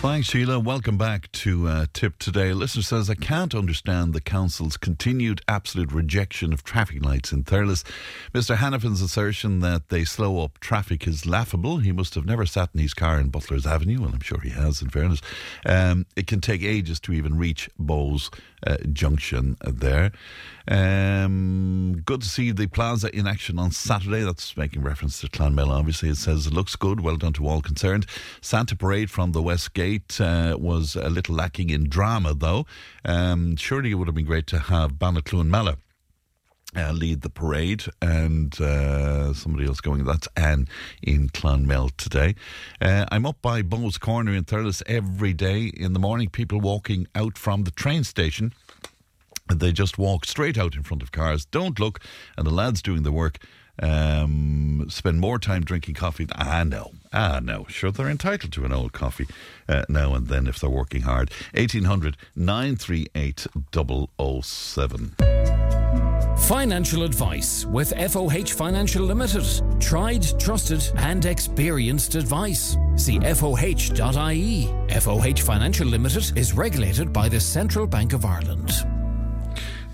Thanks, 0.00 0.28
Sheila. 0.28 0.60
Welcome 0.60 0.96
back 0.96 1.30
to 1.32 1.66
uh, 1.66 1.86
Tipp 1.92 2.20
Today. 2.20 2.52
Listener 2.52 2.84
says, 2.84 3.10
I 3.10 3.16
can't 3.16 3.52
understand 3.52 4.14
the 4.14 4.20
council's 4.20 4.76
continued 4.76 5.40
absolute 5.48 5.90
rejection 5.90 6.52
of 6.52 6.62
traffic 6.62 7.04
lights 7.04 7.32
in 7.32 7.42
Thurles. 7.42 7.82
Mr. 8.32 8.58
Hannifin's 8.58 9.02
assertion 9.02 9.58
that 9.58 9.88
they 9.88 10.04
slow 10.04 10.44
up 10.44 10.60
traffic 10.60 11.08
is 11.08 11.26
laughable. 11.26 11.78
He 11.78 11.90
must 11.90 12.14
have 12.14 12.24
never 12.24 12.46
sat 12.46 12.70
in 12.74 12.80
his 12.80 12.94
car 12.94 13.18
in 13.18 13.30
Butler's 13.30 13.66
Avenue, 13.66 14.04
and 14.04 14.14
I'm 14.14 14.20
sure 14.20 14.38
he 14.38 14.50
has, 14.50 14.80
in 14.80 14.88
fairness. 14.88 15.20
Um, 15.66 16.06
it 16.14 16.28
can 16.28 16.40
take 16.40 16.62
ages 16.62 17.00
to 17.00 17.12
even 17.12 17.36
reach 17.36 17.68
Bowes 17.76 18.30
Junction 18.92 19.56
there. 19.64 20.12
Um, 20.70 22.02
good 22.04 22.20
to 22.20 22.28
see 22.28 22.50
the 22.50 22.66
plaza 22.66 23.14
in 23.16 23.26
action 23.26 23.58
on 23.58 23.70
Saturday. 23.70 24.22
That's 24.22 24.56
making 24.56 24.82
reference 24.82 25.20
to 25.20 25.28
Clonmel, 25.28 25.70
obviously. 25.70 26.10
It 26.10 26.16
says 26.16 26.46
it 26.46 26.52
looks 26.52 26.76
good. 26.76 27.00
Well 27.00 27.16
done 27.16 27.32
to 27.34 27.48
all 27.48 27.62
concerned. 27.62 28.06
Santa 28.40 28.76
Parade 28.76 29.10
from 29.10 29.32
the 29.32 29.42
West 29.42 29.72
Gate 29.72 30.20
uh, 30.20 30.56
was 30.58 30.94
a 30.94 31.08
little 31.08 31.34
lacking 31.34 31.70
in 31.70 31.88
drama, 31.88 32.34
though. 32.34 32.66
Um, 33.04 33.56
surely 33.56 33.92
it 33.92 33.94
would 33.94 34.08
have 34.08 34.14
been 34.14 34.26
great 34.26 34.46
to 34.48 34.58
have 34.58 34.94
Banacloon 34.94 35.46
Mala. 35.46 35.78
Uh, 36.76 36.92
lead 36.92 37.22
the 37.22 37.30
parade 37.30 37.84
and 38.02 38.60
uh, 38.60 39.32
somebody 39.32 39.66
else 39.66 39.80
going. 39.80 40.04
That's 40.04 40.28
Anne 40.36 40.68
in 41.02 41.30
Clonmel 41.30 41.90
today. 41.96 42.34
Uh, 42.80 43.06
I'm 43.10 43.24
up 43.24 43.40
by 43.40 43.62
Bowes 43.62 43.96
Corner 43.96 44.34
in 44.34 44.44
Thurles 44.44 44.82
every 44.86 45.32
day 45.32 45.72
in 45.74 45.94
the 45.94 45.98
morning. 45.98 46.28
People 46.28 46.60
walking 46.60 47.06
out 47.14 47.38
from 47.38 47.64
the 47.64 47.70
train 47.70 48.04
station 48.04 48.52
they 49.54 49.72
just 49.72 49.96
walk 49.98 50.26
straight 50.26 50.58
out 50.58 50.74
in 50.74 50.82
front 50.82 51.02
of 51.02 51.12
cars, 51.12 51.46
don't 51.46 51.80
look, 51.80 52.00
and 52.36 52.46
the 52.46 52.50
lads 52.50 52.82
doing 52.82 53.02
the 53.02 53.12
work 53.12 53.38
um, 53.80 54.86
spend 54.88 55.20
more 55.20 55.38
time 55.38 55.62
drinking 55.62 55.94
coffee. 55.94 56.26
Ah, 56.34 56.64
no. 56.64 56.92
Ah, 57.12 57.40
no. 57.42 57.64
Sure, 57.68 57.90
they're 57.90 58.08
entitled 58.08 58.52
to 58.52 58.64
an 58.64 58.72
old 58.72 58.92
coffee 58.92 59.26
uh, 59.68 59.84
now 59.88 60.14
and 60.14 60.26
then 60.26 60.46
if 60.46 60.58
they're 60.58 60.68
working 60.68 61.02
hard. 61.02 61.30
1800 61.54 62.16
938 62.34 63.46
007. 63.72 65.37
Financial 66.46 67.02
advice 67.02 67.66
with 67.66 67.92
FOH 67.92 68.54
Financial 68.54 69.04
Limited. 69.04 69.44
Tried, 69.80 70.24
trusted, 70.40 70.82
and 70.96 71.26
experienced 71.26 72.14
advice. 72.14 72.76
See 72.96 73.18
FOH.ie. 73.18 74.66
FOH 74.88 75.42
Financial 75.42 75.86
Limited 75.86 76.38
is 76.38 76.54
regulated 76.54 77.12
by 77.12 77.28
the 77.28 77.40
Central 77.40 77.86
Bank 77.86 78.14
of 78.14 78.24
Ireland. 78.24 78.70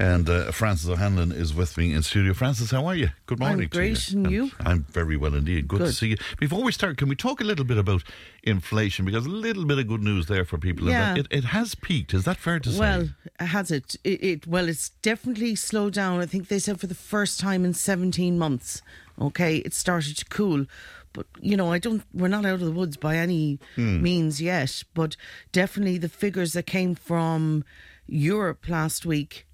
And 0.00 0.28
uh, 0.28 0.50
Francis 0.50 0.88
O'Hanlon 0.88 1.30
is 1.30 1.54
with 1.54 1.78
me 1.78 1.92
in 1.92 2.02
studio. 2.02 2.34
Francis, 2.34 2.72
how 2.72 2.84
are 2.86 2.96
you? 2.96 3.10
Good 3.26 3.38
morning. 3.38 3.60
I'm 3.62 3.68
great, 3.68 3.96
to 3.96 4.12
you. 4.12 4.18
and 4.24 4.30
you? 4.32 4.50
I'm 4.60 4.82
very 4.90 5.16
well 5.16 5.34
indeed. 5.34 5.68
Good, 5.68 5.78
Good, 5.78 5.86
to 5.86 5.92
see 5.92 6.08
you. 6.08 6.16
Before 6.40 6.62
we 6.64 6.72
start, 6.72 6.96
can 6.96 7.08
we 7.08 7.14
talk 7.14 7.40
a 7.40 7.44
little 7.44 7.64
bit 7.64 7.78
about 7.78 8.02
inflation? 8.42 9.04
Because 9.04 9.24
a 9.24 9.28
little 9.28 9.64
bit 9.64 9.78
of 9.78 9.86
good 9.86 10.02
news 10.02 10.26
there 10.26 10.44
for 10.44 10.58
people. 10.58 10.88
Yeah. 10.88 11.14
It, 11.14 11.28
it 11.30 11.44
has 11.44 11.76
peaked. 11.76 12.12
Is 12.12 12.24
that 12.24 12.38
fair 12.38 12.58
to 12.58 12.70
say? 12.70 12.78
Well, 12.78 13.08
has 13.38 13.70
it? 13.70 13.94
it? 14.02 14.22
It 14.22 14.46
well, 14.48 14.68
it's 14.68 14.88
definitely 15.00 15.54
slowed 15.54 15.92
down. 15.94 16.20
I 16.20 16.26
think 16.26 16.48
they 16.48 16.58
said 16.58 16.80
for 16.80 16.88
the 16.88 16.94
first 16.96 17.38
time 17.38 17.64
in 17.64 17.72
17 17.72 18.36
months. 18.36 18.82
Okay, 19.20 19.58
it 19.58 19.74
started 19.74 20.16
to 20.18 20.24
cool. 20.24 20.66
But 21.12 21.26
you 21.40 21.56
know, 21.56 21.70
I 21.72 21.78
don't. 21.78 22.02
We're 22.12 22.26
not 22.26 22.44
out 22.44 22.54
of 22.54 22.60
the 22.60 22.72
woods 22.72 22.96
by 22.96 23.16
any 23.16 23.60
Hmm. 23.76 24.02
means 24.02 24.42
yet. 24.42 24.82
But 24.92 25.16
definitely, 25.52 25.98
the 25.98 26.08
figures 26.08 26.52
that 26.54 26.66
came 26.66 26.96
from 26.96 27.62
Europe 28.08 28.68
last 28.68 29.06
week 29.06 29.46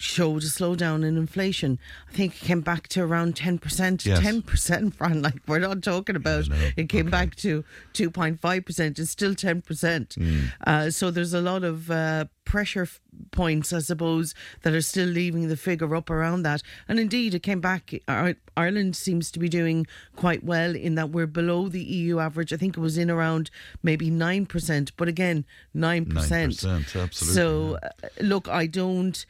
showed 0.00 0.42
a 0.42 0.46
slowdown 0.46 1.04
in 1.04 1.18
inflation. 1.18 1.78
I 2.08 2.12
think 2.12 2.34
it 2.42 2.46
came 2.46 2.62
back 2.62 2.88
to 2.88 3.02
around 3.02 3.34
10%. 3.36 4.06
Yes. 4.06 4.18
10%, 4.20 4.94
Fran, 4.98 5.20
like 5.20 5.34
we're 5.46 5.58
not 5.58 5.82
talking 5.82 6.16
about. 6.16 6.48
know. 6.48 6.56
It 6.76 6.88
came 6.88 7.06
Okay. 7.08 7.10
back 7.10 7.34
to 7.36 7.64
2.5%. 7.92 8.98
It's 8.98 9.10
still 9.10 9.34
10%. 9.34 10.14
Hmm. 10.14 10.40
Uh, 10.66 10.90
so 10.90 11.10
there's 11.10 11.34
a 11.34 11.40
lot 11.42 11.64
of 11.64 11.90
uh, 11.90 12.24
pressure 12.44 12.82
f- 12.82 13.00
points, 13.30 13.72
I 13.74 13.80
suppose, 13.80 14.34
that 14.62 14.72
are 14.72 14.80
still 14.80 15.08
leaving 15.08 15.48
the 15.48 15.56
figure 15.56 15.94
up 15.94 16.08
around 16.08 16.42
that. 16.44 16.62
And 16.88 16.98
indeed, 16.98 17.34
it 17.34 17.42
came 17.42 17.60
back. 17.60 17.92
Ir- 18.08 18.36
Ireland 18.56 18.96
seems 18.96 19.30
to 19.32 19.38
be 19.38 19.48
doing 19.50 19.86
quite 20.16 20.42
well 20.44 20.74
in 20.74 20.94
that 20.94 21.10
we're 21.10 21.26
below 21.26 21.68
the 21.68 21.82
EU 21.82 22.18
average. 22.20 22.52
I 22.52 22.56
think 22.56 22.76
it 22.76 22.80
was 22.80 22.96
in 22.96 23.10
around 23.10 23.50
maybe 23.82 24.10
9%, 24.10 24.92
but 24.96 25.08
again, 25.08 25.44
9%. 25.76 26.06
9%, 26.06 26.66
absolutely, 26.78 27.10
So, 27.12 27.78
uh, 27.82 27.88
look, 28.20 28.48
I 28.48 28.66
don't 28.66 29.24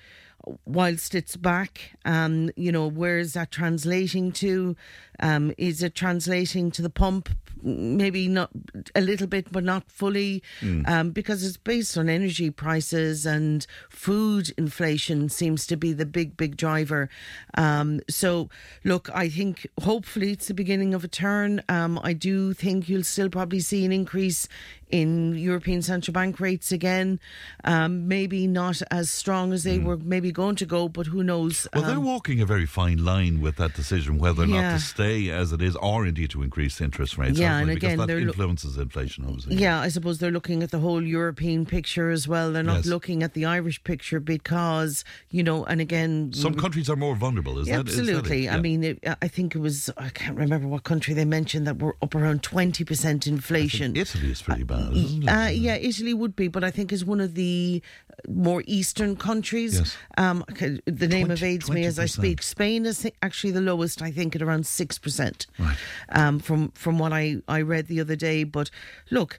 whilst 0.64 1.14
it's 1.14 1.36
back, 1.36 1.92
um, 2.04 2.50
you 2.56 2.72
know, 2.72 2.86
where 2.86 3.18
is 3.18 3.34
that 3.34 3.50
translating 3.50 4.32
to? 4.32 4.76
Um, 5.20 5.52
is 5.58 5.82
it 5.82 5.94
translating 5.94 6.70
to 6.72 6.82
the 6.82 6.90
pump? 6.90 7.28
Maybe 7.62 8.26
not 8.26 8.48
a 8.94 9.02
little 9.02 9.26
bit, 9.26 9.52
but 9.52 9.64
not 9.64 9.90
fully, 9.90 10.42
um, 10.86 11.10
because 11.10 11.44
it's 11.44 11.58
based 11.58 11.98
on 11.98 12.08
energy 12.08 12.48
prices 12.48 13.26
and 13.26 13.66
food 13.90 14.54
inflation 14.56 15.28
seems 15.28 15.66
to 15.66 15.76
be 15.76 15.92
the 15.92 16.06
big, 16.06 16.38
big 16.38 16.56
driver. 16.56 17.10
Um, 17.58 18.00
so, 18.08 18.48
look, 18.82 19.10
I 19.14 19.28
think 19.28 19.66
hopefully 19.82 20.32
it's 20.32 20.48
the 20.48 20.54
beginning 20.54 20.94
of 20.94 21.04
a 21.04 21.08
turn. 21.08 21.62
Um, 21.68 22.00
I 22.02 22.14
do 22.14 22.54
think 22.54 22.88
you'll 22.88 23.02
still 23.04 23.28
probably 23.28 23.60
see 23.60 23.84
an 23.84 23.92
increase 23.92 24.48
in 24.90 25.34
European 25.36 25.82
Central 25.82 26.12
Bank 26.12 26.40
rates 26.40 26.72
again. 26.72 27.20
Um, 27.64 28.08
maybe 28.08 28.46
not 28.46 28.82
as 28.90 29.10
strong 29.10 29.52
as 29.52 29.64
they 29.64 29.78
were 29.78 29.96
maybe 29.96 30.32
going 30.32 30.56
to 30.56 30.66
go, 30.66 30.88
but 30.88 31.06
who 31.06 31.22
knows? 31.22 31.66
well, 31.74 31.82
they're 31.82 31.96
Um, 31.96 32.04
walking 32.04 32.40
a 32.40 32.46
very 32.46 32.66
fine 32.66 33.04
line 33.04 33.40
with 33.40 33.56
that 33.56 33.74
decision 33.74 34.18
whether 34.18 34.42
or 34.42 34.46
not 34.46 34.70
to 34.72 34.78
stay 34.78 35.30
as 35.30 35.52
it 35.52 35.62
is 35.62 35.76
or 35.76 36.06
indeed 36.06 36.30
to 36.30 36.42
increase 36.42 36.80
interest 36.80 37.16
rates. 37.18 37.38
Yeah, 37.38 37.58
and 37.58 37.70
again, 37.70 37.98
that 37.98 38.06
they're 38.06 38.20
lo- 38.20 38.26
influences 38.28 38.76
inflation, 38.76 39.24
obviously. 39.24 39.56
Yeah, 39.56 39.80
I 39.80 39.88
suppose 39.88 40.18
they're 40.18 40.30
looking 40.30 40.62
at 40.62 40.70
the 40.70 40.78
whole 40.78 41.02
European 41.02 41.66
picture 41.66 42.10
as 42.10 42.26
well. 42.26 42.52
They're 42.52 42.62
not 42.62 42.76
Yes. 42.84 42.86
looking 42.86 43.22
at 43.22 43.34
the 43.34 43.44
Irish 43.44 43.82
picture 43.84 44.20
because, 44.20 45.04
you 45.30 45.42
know, 45.42 45.64
and 45.64 45.80
again, 45.80 46.32
Some 46.32 46.54
countries 46.54 46.88
are 46.90 46.96
more 46.96 47.14
vulnerable, 47.16 47.58
is 47.58 47.68
Yeah, 47.68 47.78
that 47.78 47.88
is 47.88 47.96
that 47.96 48.02
it? 48.02 48.08
absolutely. 48.08 48.48
I 48.48 48.54
Yeah. 48.56 48.60
mean, 48.60 48.84
it, 48.84 48.98
I 49.22 49.28
think 49.28 49.54
it 49.54 49.58
was, 49.60 49.90
I 49.96 50.08
can't 50.10 50.36
remember 50.36 50.66
what 50.68 50.84
country 50.84 51.14
they 51.14 51.24
mentioned 51.24 51.66
that 51.66 51.78
were 51.78 51.96
up 52.02 52.14
around 52.14 52.42
20% 52.42 53.26
inflation. 53.26 53.96
Italy 53.96 54.30
is 54.30 54.42
pretty 54.42 54.64
bad? 54.64 54.79
Uh, 55.28 55.48
yeah, 55.48 55.76
Italy 55.76 56.14
would 56.14 56.34
be, 56.36 56.48
but 56.48 56.64
I 56.64 56.70
think 56.70 56.92
is 56.92 57.04
one 57.04 57.20
of 57.20 57.34
the 57.34 57.82
more 58.28 58.62
eastern 58.66 59.16
countries. 59.16 59.78
Yes. 59.78 59.96
Um, 60.18 60.44
the 60.86 61.08
name 61.08 61.26
20 61.26 61.32
evades 61.32 61.70
me 61.70 61.84
as 61.84 61.98
I 61.98 62.06
speak. 62.06 62.42
Spain 62.42 62.86
is 62.86 63.06
actually 63.22 63.52
the 63.52 63.60
lowest, 63.60 64.02
I 64.02 64.10
think, 64.10 64.36
at 64.36 64.42
around 64.42 64.66
six 64.66 64.98
percent. 64.98 65.46
Right. 65.58 65.76
Um, 66.10 66.38
from 66.38 66.70
from 66.72 66.98
what 66.98 67.12
I 67.12 67.36
I 67.48 67.62
read 67.62 67.86
the 67.86 68.00
other 68.00 68.16
day, 68.16 68.44
but 68.44 68.70
look. 69.10 69.38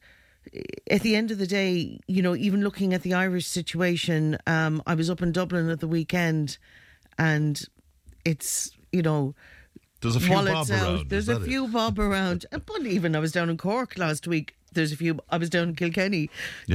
At 0.90 1.01
the 1.03 1.16
end 1.16 1.30
of 1.30 1.38
the 1.38 1.46
day, 1.46 2.00
you 2.07 2.24
know, 2.24 2.35
even 2.35 2.63
looking 2.63 2.96
at 2.96 3.03
the 3.03 3.13
Irish 3.13 3.46
situation, 3.46 4.40
um, 4.47 4.81
I 4.88 4.96
was 4.96 5.07
up 5.07 5.22
in 5.22 5.31
Dublin 5.31 5.69
at 5.69 5.81
the 5.81 5.88
weekend, 5.88 6.57
and 7.19 7.63
it's 8.25 8.72
you 8.91 9.03
know, 9.03 9.35
There's 10.01 10.16
a 10.16 10.19
few 10.19 10.30
bob 10.34 10.47
out. 10.47 10.69
around. 10.72 11.09
There's 11.09 11.30
a 11.30 11.35
that 11.35 11.44
it? 11.44 11.46
few 11.46 11.68
bob 11.68 12.00
around. 12.00 12.47
Uh, 12.51 12.57
But 12.66 12.88
even 12.88 13.16
I 13.16 13.19
was 13.19 13.31
down 13.31 13.51
in 13.51 13.57
Cork 13.57 14.00
last 14.00 14.28
week. 14.28 14.56
There's 14.72 14.92
a 14.92 14.98
few. 14.98 15.20
I 15.30 15.38
was 15.38 15.50
down 15.50 15.70
in 15.70 15.76
Kilkenny. 15.76 16.30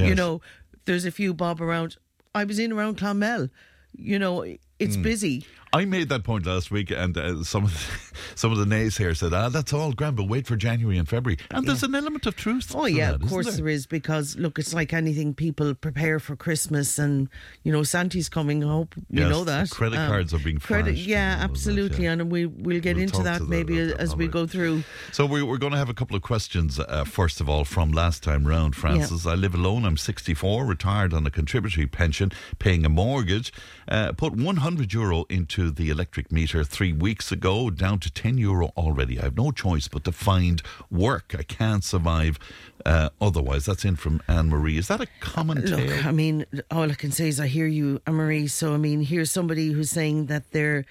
You 0.07 0.15
know, 0.15 0.41
there's 0.85 1.05
a 1.05 1.11
few 1.11 1.33
bob 1.33 1.61
around. 1.61 1.97
I 2.35 2.43
was 2.43 2.59
in 2.59 2.71
around 2.71 2.97
Clonmel. 2.97 3.49
You 3.93 4.19
know, 4.19 4.45
it's 4.79 4.95
Hmm. 4.95 5.01
busy. 5.03 5.45
I 5.73 5.83
made 5.83 6.07
that 6.09 6.23
point 6.23 6.45
last 6.45 6.71
week, 6.71 6.91
and 6.91 7.15
uh, 7.17 7.43
some 7.43 7.65
of 7.65 7.73
the, 7.73 8.17
some 8.35 8.53
of 8.53 8.57
the 8.57 8.63
naysayers 8.65 9.17
said, 9.17 9.33
"Ah, 9.33 9.49
that's 9.49 9.73
all 9.73 9.91
grand, 9.91 10.15
but 10.15 10.23
wait 10.29 10.47
for 10.47 10.55
January 10.55 10.97
and 10.97 11.07
February." 11.07 11.37
And 11.51 11.67
there's 11.67 11.83
an 11.83 11.93
element 11.93 12.25
of 12.25 12.37
truth. 12.37 12.73
Oh 12.73 12.85
yeah, 12.85 13.11
that, 13.11 13.21
of 13.21 13.27
course 13.29 13.47
there? 13.47 13.57
there 13.57 13.67
is 13.67 13.85
because 13.85 14.37
look, 14.37 14.57
it's 14.57 14.73
like 14.73 14.93
anything. 14.93 15.33
People 15.33 15.75
prepare 15.75 16.19
for 16.19 16.37
Christmas, 16.37 16.97
and 16.97 17.27
you 17.63 17.71
know 17.73 17.83
Santa's 17.83 18.29
coming. 18.29 18.63
I 18.63 18.69
hope 18.69 18.95
you 18.95 19.03
Yes, 19.23 19.29
know 19.29 19.43
that. 19.43 19.69
credit 19.69 19.97
cards 19.97 20.33
are 20.33 20.39
being 20.39 20.57
credit. 20.57 20.95
Yeah, 20.95 21.33
all 21.33 21.37
that, 21.39 21.49
absolutely, 21.49 22.05
yeah. 22.05 22.13
and 22.13 22.31
we 22.31 22.45
we'll 22.45 22.79
get 22.79 22.95
We'll 22.95 23.03
into 23.03 23.21
that 23.23 23.39
that 23.41 23.49
maybe 23.49 23.77
as 23.77 24.15
we 24.15 24.29
go 24.29 24.47
through. 24.47 24.83
So 25.11 25.25
we, 25.25 25.43
we're 25.43 25.57
going 25.57 25.73
to 25.73 25.77
have 25.79 25.89
a 25.89 25.93
couple 25.93 26.15
of 26.15 26.21
questions. 26.21 26.79
Uh, 26.79 27.03
first 27.03 27.41
of 27.41 27.49
all, 27.49 27.65
from 27.65 27.91
last 27.91 28.23
time 28.23 28.47
round, 28.47 28.73
Francis. 28.77 29.25
I 29.27 29.35
live 29.35 29.53
alone. 29.53 29.83
I'm 29.83 29.97
64, 29.97 30.65
retired 30.65 31.13
on 31.13 31.27
a 31.27 31.29
contributory 31.29 31.87
pension, 31.87 32.31
paying 32.57 32.85
a 32.85 32.89
mortgage. 32.89 33.51
Uh, 33.89 34.13
put 34.13 34.33
100 34.33 34.66
euro 34.75 35.25
into 35.29 35.71
the 35.71 35.89
electric 35.89 36.31
meter 36.31 36.63
three 36.63 36.91
weeks 36.91 37.31
ago, 37.31 37.69
down 37.69 37.99
to 37.99 38.11
10 38.11 38.37
euro 38.37 38.67
already. 38.75 39.17
I 39.17 39.23
have 39.23 39.37
no 39.37 39.51
choice 39.51 39.87
but 39.87 40.03
to 40.03 40.11
find 40.11 40.61
work. 40.91 41.33
I 41.37 41.43
can't 41.43 41.83
survive 41.83 42.37
uh, 42.85 43.09
otherwise. 43.19 43.65
That's 43.65 43.85
in 43.85 43.95
from 43.95 44.21
Anne 44.27 44.49
Marie. 44.49 44.77
Is 44.77 44.87
that 44.87 45.01
a 45.01 45.07
common 45.19 45.61
Look, 45.61 45.79
tale? 45.79 46.07
I 46.07 46.11
mean, 46.11 46.45
all 46.71 46.89
I 46.89 46.95
can 46.95 47.11
say 47.11 47.27
is 47.27 47.39
I 47.39 47.47
hear 47.47 47.67
you, 47.67 48.01
Anne 48.05 48.15
Marie. 48.15 48.47
So 48.47 48.73
I 48.73 48.77
mean, 48.77 49.01
here's 49.01 49.31
somebody 49.31 49.71
who's 49.71 49.89
saying 49.89 50.27
that 50.27 50.51
they're 50.51 50.85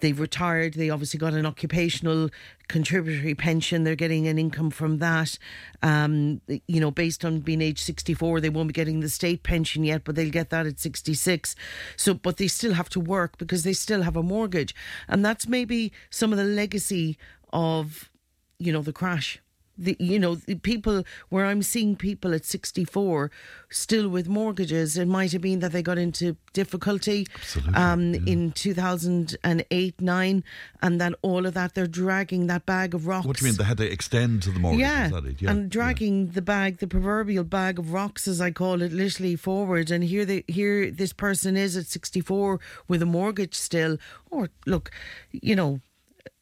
they've 0.00 0.18
retired. 0.18 0.74
They 0.74 0.90
obviously 0.90 1.18
got 1.18 1.32
an 1.34 1.46
occupational 1.46 2.30
contributory 2.68 3.34
pension. 3.34 3.84
They're 3.84 3.96
getting 3.96 4.28
an 4.28 4.38
income 4.38 4.70
from 4.70 4.98
that. 4.98 5.38
Um, 5.82 6.40
you 6.46 6.80
know, 6.80 6.90
based 6.90 7.24
on 7.24 7.40
being 7.40 7.60
age 7.60 7.82
64, 7.82 8.40
they 8.40 8.48
won't 8.48 8.68
be 8.68 8.72
getting 8.72 9.00
the 9.00 9.08
state 9.08 9.42
pension 9.42 9.84
yet, 9.84 10.04
but 10.04 10.14
they'll 10.14 10.30
get 10.30 10.50
that 10.50 10.66
at 10.66 10.78
66. 10.78 11.56
So, 11.96 12.14
but 12.14 12.36
they 12.36 12.48
still 12.48 12.74
have 12.74 12.88
to 12.90 13.00
work 13.00 13.38
because 13.38 13.64
they 13.64 13.72
still 13.72 14.02
have 14.02 14.16
a 14.16 14.22
mortgage, 14.22 14.74
and 15.08 15.24
that's 15.24 15.48
maybe 15.48 15.92
some 16.10 16.32
of 16.32 16.38
the 16.38 16.44
legacy 16.44 17.18
of, 17.52 18.10
you 18.58 18.72
know, 18.72 18.82
the 18.82 18.92
crash 18.92 19.40
the, 19.80 19.96
you 19.98 20.18
know, 20.18 20.34
the 20.34 20.56
people 20.56 21.04
where 21.30 21.46
I'm 21.46 21.62
seeing 21.62 21.96
people 21.96 22.34
at 22.34 22.44
64 22.44 23.30
still 23.70 24.08
with 24.08 24.28
mortgages, 24.28 24.96
it 24.96 25.06
might 25.06 25.32
have 25.32 25.42
been 25.42 25.60
that 25.60 25.72
they 25.72 25.82
got 25.82 25.98
into 25.98 26.36
difficulty 26.52 27.26
um, 27.74 28.14
in 28.14 28.52
2008 28.52 30.00
9, 30.00 30.44
and 30.82 31.00
then 31.00 31.14
all 31.22 31.46
of 31.46 31.54
that, 31.54 31.74
they're 31.74 31.86
dragging 31.86 32.46
that 32.48 32.66
bag 32.66 32.94
of 32.94 33.06
rocks. 33.06 33.26
What 33.26 33.38
do 33.38 33.44
you 33.44 33.52
mean? 33.52 33.58
They 33.58 33.64
had 33.64 33.78
to 33.78 33.90
extend 33.90 34.42
to 34.42 34.50
the 34.50 34.60
mortgage? 34.60 34.80
Yeah, 34.80 35.06
is 35.06 35.12
that 35.12 35.24
it? 35.24 35.42
yeah. 35.42 35.50
and 35.50 35.70
dragging 35.70 36.28
the 36.28 36.42
bag, 36.42 36.78
the 36.78 36.86
proverbial 36.86 37.44
bag 37.44 37.78
of 37.78 37.92
rocks, 37.92 38.28
as 38.28 38.40
I 38.40 38.50
call 38.50 38.82
it, 38.82 38.92
literally 38.92 39.36
forward. 39.36 39.90
And 39.90 40.04
here, 40.04 40.24
they, 40.24 40.44
here, 40.48 40.90
this 40.90 41.12
person 41.12 41.56
is 41.56 41.76
at 41.76 41.86
64 41.86 42.60
with 42.88 43.02
a 43.02 43.06
mortgage 43.06 43.54
still. 43.54 43.96
Or 44.30 44.50
look, 44.66 44.90
you 45.32 45.56
know, 45.56 45.80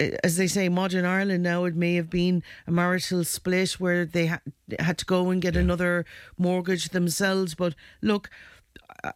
as 0.00 0.36
they 0.36 0.46
say, 0.46 0.68
modern 0.68 1.04
Ireland 1.04 1.42
now, 1.42 1.64
it 1.64 1.74
may 1.74 1.94
have 1.94 2.10
been 2.10 2.42
a 2.66 2.70
marital 2.70 3.24
split 3.24 3.72
where 3.72 4.04
they 4.04 4.26
ha- 4.26 4.40
had 4.78 4.98
to 4.98 5.04
go 5.04 5.30
and 5.30 5.42
get 5.42 5.56
another 5.56 6.04
mortgage 6.36 6.90
themselves. 6.90 7.54
But 7.54 7.74
look, 8.02 8.30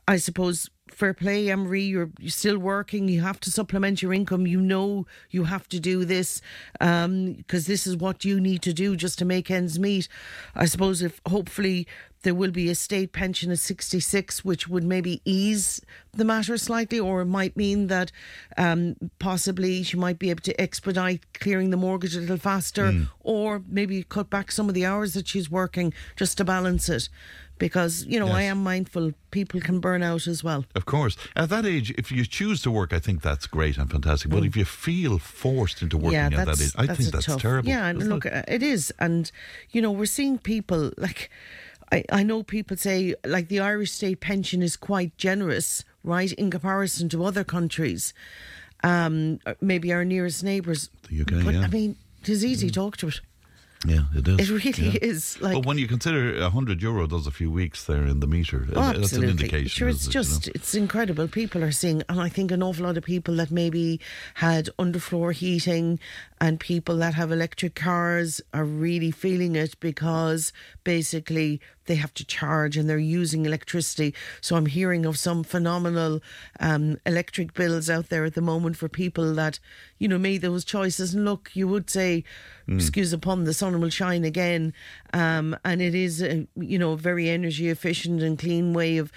I- 0.09 0.17
suppose 0.17 0.69
fair 0.91 1.14
play, 1.14 1.50
Anne 1.50 1.61
Marie. 1.61 1.85
You're, 1.85 2.11
you're 2.19 2.31
still 2.31 2.59
working. 2.59 3.09
You 3.09 3.23
have 3.23 3.41
to 3.41 3.50
supplement 3.50 4.03
your 4.03 4.12
income. 4.12 4.47
You 4.47 4.61
know 4.61 5.06
you 5.31 5.44
have 5.44 5.69
to 5.70 5.81
do 5.81 6.05
this 6.05 6.41
um, 6.81 7.32
because 7.35 7.67
this 7.67 7.87
is 7.87 7.97
what 7.97 8.25
you 8.25 8.41
need 8.41 8.62
to 8.62 8.73
do 8.73 8.94
just 8.97 9.19
to 9.19 9.25
make 9.25 9.50
ends 9.50 9.79
meet. 9.79 10.09
I 10.55 10.67
suppose 10.67 11.03
if 11.03 11.20
hopefully 11.26 11.87
there 12.23 12.35
will 12.35 12.51
be 12.53 12.71
a 12.71 12.75
state 12.75 13.13
pension 13.13 13.51
at 13.51 13.59
66, 13.59 14.45
which 14.45 14.69
would 14.69 14.85
maybe 14.85 15.21
ease 15.25 15.81
the 16.15 16.25
matter 16.25 16.57
slightly, 16.57 16.99
or 17.01 17.23
it 17.23 17.27
might 17.27 17.57
mean 17.57 17.89
that 17.89 18.13
um, 18.57 18.97
possibly 19.19 19.83
she 19.83 19.97
might 19.97 20.19
be 20.19 20.31
able 20.31 20.43
to 20.43 20.61
expedite 20.61 21.21
clearing 21.35 21.71
the 21.71 21.77
mortgage 21.77 22.15
a 22.17 22.21
little 22.21 22.37
faster, 22.37 22.91
Hmm. 22.93 23.03
or 23.21 23.63
maybe 23.69 24.03
cut 24.05 24.31
back 24.31 24.53
some 24.53 24.69
of 24.69 24.75
the 24.75 24.87
hours 24.87 25.15
that 25.15 25.27
she's 25.29 25.51
working 25.51 25.93
just 26.17 26.37
to 26.39 26.45
balance 26.45 26.89
it. 26.89 27.09
Because, 27.59 28.05
you 28.07 28.19
know, 28.19 28.27
I 28.29 28.43
am 28.43 28.61
mindful 28.65 29.13
people 29.31 29.61
can 29.61 29.79
burn 29.79 30.03
out 30.03 30.27
as 30.27 30.43
well. 30.43 30.65
Of 30.75 30.85
course. 30.85 31.17
At 31.37 31.49
that 31.51 31.65
age, 31.65 31.93
if 31.97 32.11
you 32.11 32.25
choose 32.27 32.61
to 32.63 32.73
work, 32.73 32.93
I 32.93 32.99
think 32.99 33.23
that's 33.23 33.47
great 33.47 33.79
and 33.79 33.89
fantastic. 33.89 34.31
But 34.33 34.43
if 34.45 34.57
you 34.57 34.65
feel 34.65 35.19
forced 35.19 35.81
into 35.81 35.97
working 35.97 36.19
Mm. 36.19 36.33
yeah, 36.33 36.41
at 36.41 36.47
that 36.47 36.61
age, 36.61 36.73
I 36.77 36.87
that's 36.87 36.99
think 36.99 37.13
that's 37.13 37.27
tough. 37.27 37.41
terrible. 37.41 37.69
Yeah, 37.69 37.87
and 37.87 38.09
look, 38.09 38.27
it? 38.27 38.33
uh, 38.35 38.43
it 38.49 38.63
is, 38.65 38.93
and 38.99 39.31
you 39.71 39.81
know, 39.81 39.93
we're 39.93 40.07
seeing 40.07 40.39
people 40.39 40.91
like. 40.97 41.31
I, 41.93 42.05
I 42.11 42.23
know 42.23 42.43
people 42.43 42.77
say 42.77 43.15
like 43.25 43.49
the 43.49 43.61
Irish 43.61 43.93
state 43.93 44.21
pension 44.21 44.62
is 44.62 44.77
quite 44.77 45.17
generous, 45.19 45.85
right, 46.03 46.33
in 46.33 46.50
comparison 46.50 47.09
to 47.11 47.25
other 47.25 47.44
countries, 47.44 48.15
um, 48.83 49.39
maybe 49.61 49.93
our 49.93 50.05
nearest 50.05 50.43
neighbours. 50.43 50.89
The 51.11 51.21
UK, 51.21 51.44
but 51.44 51.55
yeah. 51.55 51.61
I 51.61 51.69
mean, 51.69 51.97
it 52.23 52.29
is 52.29 52.44
easy 52.44 52.69
to 52.69 52.73
talk 52.75 52.97
to 52.99 53.09
it. 53.09 53.21
yeah, 53.87 54.05
it 54.15 54.27
is. 54.29 54.49
It 54.49 54.65
really 54.65 54.89
yeah. 54.91 54.99
is. 55.03 55.41
Like, 55.41 55.55
but 55.55 55.67
when 55.67 55.77
you 55.77 55.89
consider 55.89 56.37
a 56.41 56.50
hundred 56.50 56.81
euro 56.83 57.06
does 57.09 57.27
a 57.27 57.31
few 57.33 57.50
weeks 57.50 57.85
there 57.85 58.05
in 58.06 58.21
the 58.21 58.27
meter, 58.29 58.67
Oh, 58.75 58.81
uh, 58.81 58.85
that's 58.87 58.97
an 58.97 59.03
absolutely. 59.03 59.31
indication. 59.31 59.69
Sure, 59.69 59.88
it's 59.88 60.06
isn't 60.06 60.11
it, 60.11 60.15
you 60.15 60.19
know? 60.21 60.23
just 60.23 60.49
it's 60.55 60.75
incredible. 60.75 61.27
People 61.29 61.62
are 61.65 61.73
seeing, 61.73 62.03
and 62.09 62.21
I 62.21 62.29
think 62.29 62.50
an 62.53 62.62
awful 62.62 62.87
lot 62.87 62.97
of 62.97 63.03
people 63.05 63.35
that 63.37 63.50
maybe 63.50 64.00
had 64.35 64.69
underfloor 64.79 65.33
heating 65.35 65.99
and 66.41 66.59
people 66.61 66.97
that 66.99 67.15
have 67.15 67.33
electric 67.33 67.75
cars 67.75 68.41
are 68.55 68.65
really 68.65 69.11
feeling 69.11 69.56
it 69.56 69.79
because 69.81 70.53
basically 70.85 71.61
they 71.87 71.96
have 71.96 72.14
to 72.14 72.25
charge 72.25 72.76
and 72.76 72.88
they're 72.88 72.99
using 72.99 73.46
electricity. 73.46 74.14
So 74.40 74.56
I'm 74.56 74.67
hearing 74.67 75.05
of 75.06 75.19
some 75.19 75.44
phenomenal 75.44 76.20
um, 76.61 76.99
electric 77.06 77.55
bills 77.55 77.90
out 77.90 78.08
there 78.08 78.25
at 78.25 78.34
the 78.34 78.40
moment 78.40 78.76
for 78.76 78.88
people 78.88 79.34
that 79.34 79.58
you 79.99 80.08
know 80.08 80.19
made 80.19 80.43
those 80.43 80.64
choices. 80.64 81.14
And 81.14 81.25
look, 81.25 81.50
you 81.55 81.69
would 81.69 81.90
say, 81.90 82.25
excuse 82.69 83.12
upon, 83.12 83.44
the 83.44 83.55
sun 83.55 83.81
will 83.81 83.90
shine 83.90 84.25
again, 84.25 84.73
um, 85.12 85.56
and 85.64 85.82
it 85.82 85.94
is 85.94 86.23
a, 86.23 86.46
you 86.56 86.79
know 86.79 86.93
a 86.93 86.96
very 86.96 87.29
energy 87.29 87.69
efficient 87.69 88.23
and 88.23 88.38
clean 88.38 88.73
way 88.73 88.99
of 88.99 89.12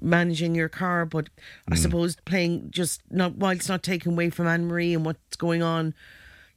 managing 0.00 0.54
your 0.54 0.68
car. 0.68 1.04
But 1.04 1.28
I 1.70 1.76
suppose 1.76 2.16
playing 2.24 2.70
just 2.70 3.02
not 3.10 3.36
while 3.36 3.52
it's 3.52 3.68
not 3.68 3.82
taking 3.82 4.12
away 4.12 4.30
from 4.30 4.46
Anne 4.46 4.66
Marie 4.66 4.94
and 4.94 5.04
what's 5.04 5.36
going 5.36 5.62
on. 5.62 5.94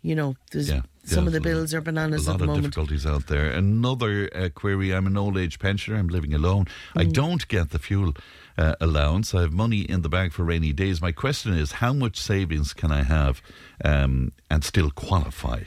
You 0.06 0.14
know, 0.14 0.36
there's 0.52 0.70
Yeah, 0.70 0.82
some 1.04 1.24
yeah, 1.24 1.28
of 1.30 1.34
the 1.34 1.42
bills 1.42 1.74
are 1.74 1.82
bananas 1.82 2.28
a 2.28 2.32
lot 2.32 2.42
of 2.42 2.48
moment. 2.48 2.64
difficulties 2.64 3.06
out 3.08 3.26
there. 3.28 3.48
Another 3.50 4.30
uh, 4.36 4.50
query: 4.62 4.94
I'm 4.94 5.08
an 5.08 5.18
old 5.18 5.36
age 5.38 5.58
pensioner. 5.58 5.98
I'm 5.98 6.10
living 6.18 6.34
alone. 6.34 6.66
Mm. 6.66 7.02
I 7.02 7.04
don't 7.06 7.48
get 7.48 7.72
the 7.72 7.80
fuel 7.80 8.14
uh, 8.58 8.76
allowance. 8.80 9.34
I 9.34 9.42
have 9.42 9.52
money 9.54 9.82
in 9.82 10.04
the 10.04 10.10
bag 10.10 10.32
for 10.32 10.44
rainy 10.44 10.74
days. 10.74 11.02
My 11.02 11.12
question 11.12 11.58
is: 11.58 11.72
How 11.84 11.92
much 11.94 12.18
savings 12.22 12.74
can 12.74 12.92
I 12.92 13.04
have 13.04 13.42
um, 13.84 14.32
and 14.52 14.64
still 14.64 14.92
qualify? 14.92 15.62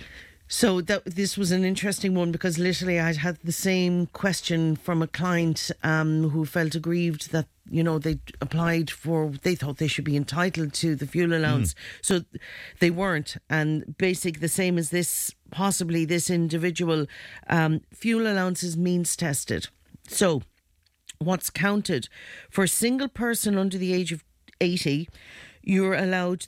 So 0.48 0.80
that 0.80 1.04
this 1.04 1.36
was 1.36 1.52
an 1.52 1.62
interesting 1.64 2.14
one 2.14 2.32
because 2.32 2.58
literally 2.58 2.98
I'd 2.98 3.18
had 3.18 3.38
the 3.44 3.52
same 3.52 4.06
question 4.06 4.76
from 4.76 5.02
a 5.02 5.06
client 5.06 5.70
um, 5.82 6.30
who 6.30 6.46
felt 6.46 6.74
aggrieved 6.74 7.32
that 7.32 7.46
you 7.70 7.82
know 7.82 7.98
they 7.98 8.18
applied 8.40 8.90
for 8.90 9.30
they 9.42 9.54
thought 9.54 9.76
they 9.76 9.86
should 9.86 10.06
be 10.06 10.16
entitled 10.16 10.72
to 10.74 10.96
the 10.96 11.06
fuel 11.06 11.34
allowance, 11.34 11.74
so 12.00 12.22
they 12.80 12.90
weren't. 12.90 13.36
And 13.50 13.96
basic 13.98 14.40
the 14.40 14.48
same 14.48 14.78
as 14.78 14.88
this 14.88 15.34
possibly 15.50 16.06
this 16.06 16.30
individual 16.30 17.06
um, 17.48 17.82
fuel 17.92 18.26
allowance 18.26 18.62
is 18.62 18.74
means 18.74 19.16
tested. 19.16 19.68
So 20.08 20.42
what's 21.18 21.50
counted 21.50 22.08
for 22.48 22.64
a 22.64 22.68
single 22.68 23.08
person 23.08 23.58
under 23.58 23.76
the 23.76 23.92
age 23.92 24.12
of 24.12 24.24
80 24.60 25.08
you're 25.62 25.94
allowed 25.94 26.46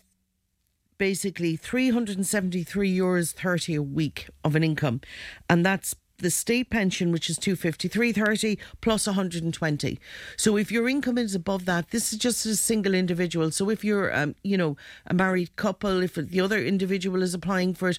basically 1.01 1.57
373 1.57 2.95
euros 2.95 3.33
30 3.33 3.75
a 3.75 3.83
week 3.83 4.29
of 4.45 4.55
an 4.55 4.63
income. 4.63 5.01
And 5.49 5.65
that's 5.65 5.97
the 6.19 6.31
state 6.31 6.69
pension 6.69 7.11
which 7.11 7.31
is 7.31 7.39
253.30 7.39 8.59
plus 8.83 9.07
120 9.07 9.99
so 10.37 10.59
if 10.59 10.71
your 10.71 10.87
income 10.87 11.17
is 11.17 11.35
above 11.35 11.65
that 11.65 11.89
this 11.93 12.13
is 12.13 12.19
just 12.19 12.45
a 12.45 12.55
single 12.55 12.93
individual. 12.93 13.51
So 13.51 13.71
if 13.71 13.83
you're 13.83 14.15
um, 14.15 14.35
you 14.45 14.59
know 14.59 14.77
a 15.07 15.15
married 15.15 15.57
couple 15.57 16.03
if 16.03 16.17
the 16.17 16.41
other 16.43 16.63
individual 16.63 17.23
is 17.23 17.33
applying 17.33 17.73
for 17.73 17.89
it 17.89 17.99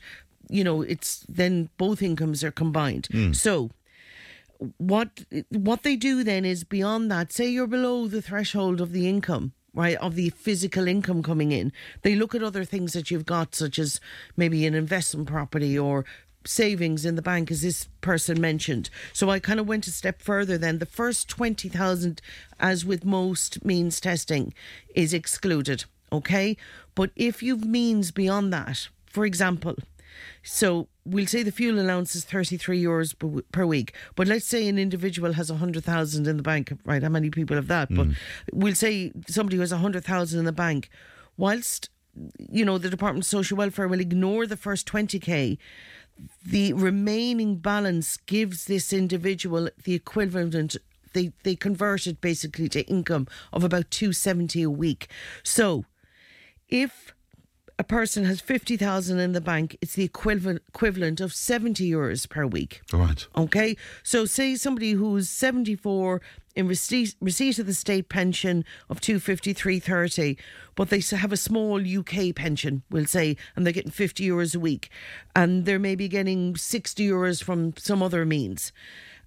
you 0.51 0.63
know 0.63 0.83
it's 0.83 1.25
then 1.27 1.69
both 1.79 2.03
incomes 2.03 2.43
are 2.43 2.51
combined. 2.51 3.07
So 3.35 3.71
what 4.77 5.25
what 5.49 5.81
they 5.81 5.95
do 5.95 6.23
then 6.23 6.45
is 6.45 6.63
beyond 6.63 7.09
that 7.09 7.31
say 7.31 7.49
you're 7.49 7.65
below 7.65 8.07
the 8.07 8.21
threshold 8.21 8.79
of 8.79 8.91
the 8.91 9.09
income 9.09 9.53
right 9.73 9.97
of 9.97 10.15
the 10.15 10.29
physical 10.31 10.87
income 10.87 11.23
coming 11.23 11.51
in 11.51 11.71
they 12.01 12.15
look 12.15 12.35
at 12.35 12.43
other 12.43 12.65
things 12.65 12.93
that 12.93 13.09
you've 13.09 13.25
got 13.25 13.55
such 13.55 13.79
as 13.79 13.99
maybe 14.35 14.65
an 14.65 14.73
investment 14.73 15.27
property 15.27 15.77
or 15.77 16.05
savings 16.45 17.05
in 17.05 17.15
the 17.15 17.21
bank 17.21 17.51
as 17.51 17.61
this 17.61 17.87
person 18.01 18.41
mentioned. 18.41 18.89
So 19.13 19.29
i 19.29 19.39
kind 19.39 19.59
of 19.59 19.67
went 19.67 19.85
a 19.85 19.91
step 19.91 20.23
further 20.23 20.57
then. 20.57 20.79
The 20.79 20.87
first 20.87 21.29
20000 21.29 22.19
as 22.59 22.83
with 22.83 23.05
most 23.05 23.63
means 23.63 24.01
testing 24.01 24.53
is 24.95 25.13
excluded 25.13 25.85
okay? 26.11 26.57
But 26.95 27.11
if 27.15 27.41
you've 27.41 27.65
means 27.65 28.11
beyond 28.11 28.51
that 28.53 28.89
for 29.05 29.25
example 29.25 29.75
so 30.43 30.87
we'll 31.05 31.27
say 31.27 31.43
the 31.43 31.51
fuel 31.51 31.79
allowance 31.79 32.15
is 32.15 32.25
33 32.25 32.81
euros 32.81 33.43
per, 33.51 33.65
week. 33.65 33.93
But 34.15 34.27
let's 34.27 34.45
say 34.45 34.67
an 34.67 34.77
individual 34.77 35.33
has 35.33 35.51
100,000 35.51 36.27
in 36.27 36.37
the 36.37 36.43
bank, 36.43 36.73
right? 36.85 37.01
How 37.01 37.09
many 37.09 37.29
people 37.29 37.55
have 37.55 37.67
that? 37.67 37.89
But 37.89 38.07
mm. 38.07 38.15
we'll 38.53 38.75
say 38.75 39.11
somebody 39.27 39.57
who 39.57 39.61
has 39.61 39.71
100,000 39.71 40.39
in 40.39 40.45
the 40.45 40.51
bank, 40.51 40.89
whilst, 41.37 41.89
you 42.49 42.65
know, 42.65 42.77
the 42.77 42.89
Department 42.89 43.25
of 43.25 43.29
Social 43.29 43.57
Welfare 43.57 43.87
will 43.87 43.99
ignore 43.99 44.45
the 44.45 44.57
first 44.57 44.87
20k, 44.87 45.57
the 46.45 46.73
remaining 46.73 47.57
balance 47.57 48.17
gives 48.17 48.65
this 48.65 48.93
individual 48.93 49.69
the 49.83 49.93
equivalent 49.93 50.77
they 51.13 51.31
they 51.43 51.55
convert 51.55 52.07
it 52.07 52.21
basically 52.21 52.69
to 52.69 52.85
income 52.87 53.27
of 53.51 53.63
about 53.63 53.89
270 53.91 54.61
a 54.61 54.69
week 54.69 55.09
so 55.43 55.85
if 56.69 57.13
a 57.79 57.83
person 57.83 58.25
has 58.25 58.41
50,000 58.41 59.19
in 59.19 59.31
the 59.33 59.41
bank 59.41 59.77
it's 59.81 59.93
the 59.93 60.03
equivalent 60.03 60.61
equivalent 60.67 61.19
of 61.19 61.33
70 61.33 61.89
euros 61.89 62.29
per 62.29 62.45
week 62.45 62.81
All 62.93 62.99
right. 62.99 63.27
Okay, 63.35 63.75
so 64.03 64.25
say 64.25 64.55
somebody 64.55 64.91
who's 64.93 65.29
74 65.29 66.21
in 66.55 66.67
receipt, 66.67 67.15
receipt 67.21 67.59
of 67.59 67.65
the 67.65 67.73
state 67.73 68.09
pension 68.09 68.65
of 68.89 68.99
253.30, 68.99 70.37
but 70.75 70.89
they 70.89 70.99
have 71.15 71.31
a 71.31 71.37
small 71.37 71.79
UK 71.79 72.35
pension, 72.35 72.83
we'll 72.89 73.05
say, 73.05 73.37
and 73.55 73.65
they're 73.65 73.71
getting 73.71 73.91
50 73.91 74.27
euros 74.27 74.53
a 74.53 74.59
week, 74.59 74.89
and 75.33 75.65
they're 75.65 75.79
maybe 75.79 76.09
getting 76.09 76.57
60 76.57 77.07
euros 77.07 77.41
from 77.41 77.73
some 77.77 78.03
other 78.03 78.25
means. 78.25 78.73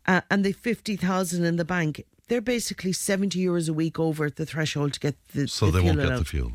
uh, 0.07 0.21
and 0.31 0.45
they've 0.45 0.57
50,000 0.57 1.45
in 1.45 1.57
the 1.57 1.65
bank, 1.65 2.05
they're 2.29 2.41
basically 2.41 2.93
70 2.93 3.39
euros 3.39 3.69
a 3.69 3.73
week 3.73 3.99
over 3.99 4.31
the 4.31 4.47
threshold 4.47 4.93
to 4.95 5.01
get 5.01 5.17
the 5.29 5.49
So 5.49 5.67
the 5.71 5.81
they 5.81 5.85
won't 5.87 5.99
get 5.99 6.19
the 6.19 6.25
fuel. 6.25 6.53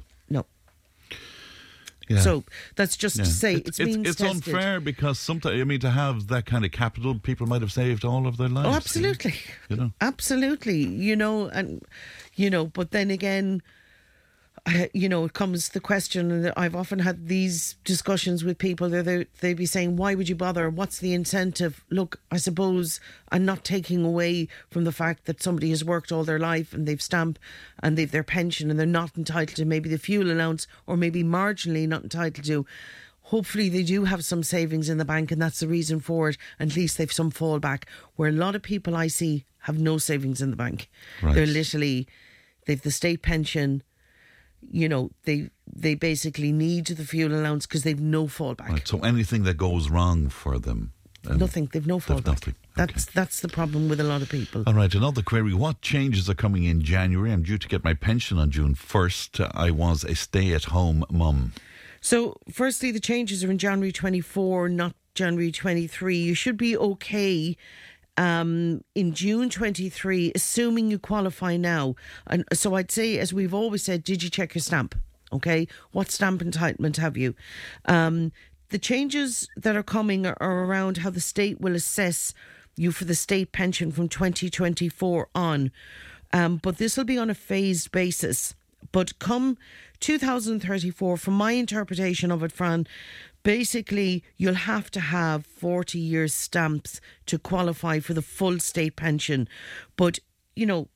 Yeah. 2.10 2.22
So 2.22 2.44
that's 2.76 2.98
just 2.98 3.18
Yeah. 3.18 3.24
to 3.24 3.30
say 3.30 3.54
It- 3.56 3.68
it's, 3.68 3.80
it's, 3.80 3.96
means 3.96 4.08
it's 4.10 4.18
tested. 4.18 4.54
unfair 4.54 4.80
because 4.80 5.20
sometimes 5.20 5.62
I 5.62 5.64
mean 5.64 5.80
to 5.82 5.92
have 5.92 6.28
that 6.28 6.46
kind 6.48 6.66
of 6.66 6.72
capital, 6.72 7.14
people 7.20 7.46
might 7.48 7.62
have 7.62 7.72
saved 7.72 8.04
all 8.04 8.26
of 8.28 8.38
their 8.38 8.50
lives. 8.50 8.68
Oh, 8.68 8.74
absolutely. 8.74 9.36
You 9.70 9.76
know. 9.76 9.92
Absolutely. 10.02 10.84
You 10.88 11.16
know, 11.16 11.48
and, 11.50 11.82
you 12.36 12.50
know, 12.50 12.66
but 12.66 12.90
then 12.92 13.12
again, 13.12 13.62
I, 14.66 14.90
you 14.94 15.10
know, 15.10 15.26
it 15.26 15.34
comes 15.34 15.70
the 15.70 15.80
question, 15.80 16.32
and 16.32 16.54
I've 16.58 16.76
often 16.76 17.00
had 17.00 17.28
these 17.28 17.76
discussions 17.84 18.44
with 18.44 18.58
people. 18.58 18.90
They 18.90 19.02
they 19.02 19.26
they'd 19.42 19.54
be 19.54 19.66
saying, 19.66 19.96
"Why 19.96 20.16
would 20.16 20.30
you 20.30 20.36
bother? 20.36 20.70
What's 20.70 21.00
the 21.00 21.14
incentive?" 21.14 21.84
Look, 21.90 22.20
I 22.32 22.38
suppose 22.38 23.00
I'm 23.32 23.46
not 23.46 23.64
taking 23.64 24.04
away 24.04 24.48
from 24.70 24.84
the 24.84 24.92
fact 24.92 25.26
that 25.26 25.42
somebody 25.42 25.70
has 25.70 25.84
worked 25.84 26.12
all 26.12 26.24
their 26.24 26.40
life 26.40 26.74
and 26.74 26.88
they've 26.88 27.02
stamp 27.02 27.40
and 27.82 27.98
they've 27.98 28.12
their 28.12 28.24
pension 28.24 28.70
and 28.70 28.80
they're 28.80 28.86
not 28.86 29.18
entitled 29.18 29.58
to 29.58 29.66
maybe 29.66 29.90
the 29.90 29.98
fuel 29.98 30.32
allowance 30.32 30.68
or 30.88 30.98
maybe 30.98 31.24
marginally 31.24 31.88
not 31.88 32.04
entitled 32.04 32.46
to. 32.46 32.66
Hopefully, 33.24 33.70
they 33.70 33.84
do 33.84 34.06
have 34.06 34.26
some 34.26 34.42
savings 34.42 34.90
in 34.90 34.98
the 34.98 35.06
bank, 35.06 35.32
and 35.32 35.42
that's 35.42 35.60
the 35.60 35.68
reason 35.68 36.00
for 36.00 36.30
it. 36.30 36.38
At 36.60 36.76
least 36.76 36.98
they've 36.98 37.12
some 37.12 37.32
fallback. 37.32 37.84
Where 38.16 38.30
a 38.30 38.34
lot 38.34 38.56
of 38.56 38.64
people 38.64 38.96
I 38.96 39.08
see 39.08 39.46
have 39.64 39.80
no 39.80 39.98
savings 40.00 40.42
in 40.42 40.50
the 40.50 40.56
bank. 40.56 40.90
Right. 41.22 41.36
They're 41.36 41.46
literally 41.46 42.08
they've 42.66 42.82
the 42.82 42.92
state 42.92 43.22
pension. 43.22 43.84
You 44.72 44.90
know, 44.90 45.12
they 45.24 45.50
they 45.72 45.96
basically 45.96 46.52
need 46.52 46.86
the 46.88 47.06
fuel 47.06 47.34
allowance 47.34 47.66
because 47.66 47.84
they've 47.84 48.00
no 48.00 48.26
fallback. 48.28 48.70
Right. 48.70 48.88
So 48.88 49.00
anything 49.00 49.44
that 49.44 49.58
goes 49.58 49.90
wrong 49.90 50.30
for 50.30 50.60
them, 50.60 50.94
um, 51.28 51.38
Nothing. 51.38 51.70
They've 51.72 51.86
no 51.86 52.00
they've 52.00 52.18
fallback. 52.18 52.26
nothing. 52.28 52.56
That's 52.76 53.06
that's 53.06 53.42
the 53.42 53.50
problem 53.50 53.90
with 53.90 54.00
a 54.00 54.04
lot 54.06 54.22
of 54.22 54.30
people. 54.30 54.64
All 54.66 54.74
right, 54.74 54.94
another 54.94 55.22
query. 55.22 55.54
What 55.54 55.82
changes 55.82 56.30
are 56.30 56.34
coming 56.36 56.64
in 56.64 56.82
January? 56.82 57.32
I'm 57.32 57.44
due 57.44 57.58
to 57.58 57.68
get 57.68 57.84
my 57.84 57.94
pension 57.94 58.38
on 58.38 58.52
June 58.52 58.74
1st. 58.76 59.52
I 59.54 59.72
was 59.72 60.04
a 60.06 60.16
stay 60.16 60.54
at 60.54 60.66
home 60.66 61.04
mum. 61.12 61.54
So, 62.02 62.38
firstly, 62.50 62.92
the 62.92 63.02
changes 63.02 63.44
are 63.44 63.52
in 63.52 63.58
January 63.58 63.92
24, 63.92 64.70
not 64.70 64.96
January 65.14 65.52
23. 65.52 66.18
You 66.18 66.34
should 66.34 66.56
be 66.56 66.78
okay 66.78 67.58
um, 68.20 68.84
in 68.96 69.14
June 69.14 69.50
23, 69.50 70.34
assuming 70.36 70.92
you 70.92 71.00
qualify 71.00 71.56
now. 71.56 71.96
And 72.28 72.44
so, 72.52 72.76
I'd 72.76 72.92
say, 72.92 73.18
as 73.18 73.34
we've 73.34 73.54
always 73.54 73.82
said, 73.82 74.04
did 74.04 74.22
you 74.22 74.30
check 74.30 74.54
your 74.54 74.62
stamp? 74.62 74.94
Okay, 75.32 75.68
what 75.94 76.12
stamp 76.12 76.42
entitlement 76.42 76.98
have 76.98 77.16
you? 77.16 77.34
Um, 77.86 78.34
the 78.70 78.78
changes 78.78 79.48
that 79.56 79.78
are 79.78 79.84
coming 79.84 80.28
are, 80.28 80.36
around 80.42 80.98
how 80.98 81.12
the 81.12 81.22
state 81.22 81.62
will 81.62 81.76
assess 81.76 82.34
you 82.76 82.92
for 82.92 83.06
the 83.06 83.16
state 83.16 83.54
pension 83.54 83.90
from 83.90 84.10
2024 84.10 85.30
on. 85.34 85.72
Um, 86.34 86.58
but 86.58 86.78
this 86.78 86.98
will 86.98 87.06
be 87.06 87.18
on 87.18 87.30
a 87.30 87.36
phased 87.36 87.92
basis. 87.92 88.54
But 88.92 89.18
come 89.20 89.58
2034, 90.02 91.18
from 91.18 91.34
my 91.36 91.54
interpretation 91.54 92.32
of 92.32 92.44
it, 92.44 92.52
Fran, 92.52 92.86
basically 93.50 94.24
you'll 94.38 94.54
have 94.54 94.92
to 94.92 95.00
have 95.00 95.44
40 95.44 95.98
years 95.98 96.36
stamps 96.36 97.02
to 97.26 97.40
qualify 97.40 98.00
for 98.00 98.14
the 98.14 98.22
full 98.22 98.60
state 98.60 98.96
pension. 98.96 99.50
But, 99.96 100.20
you 100.56 100.68
know, 100.68 100.88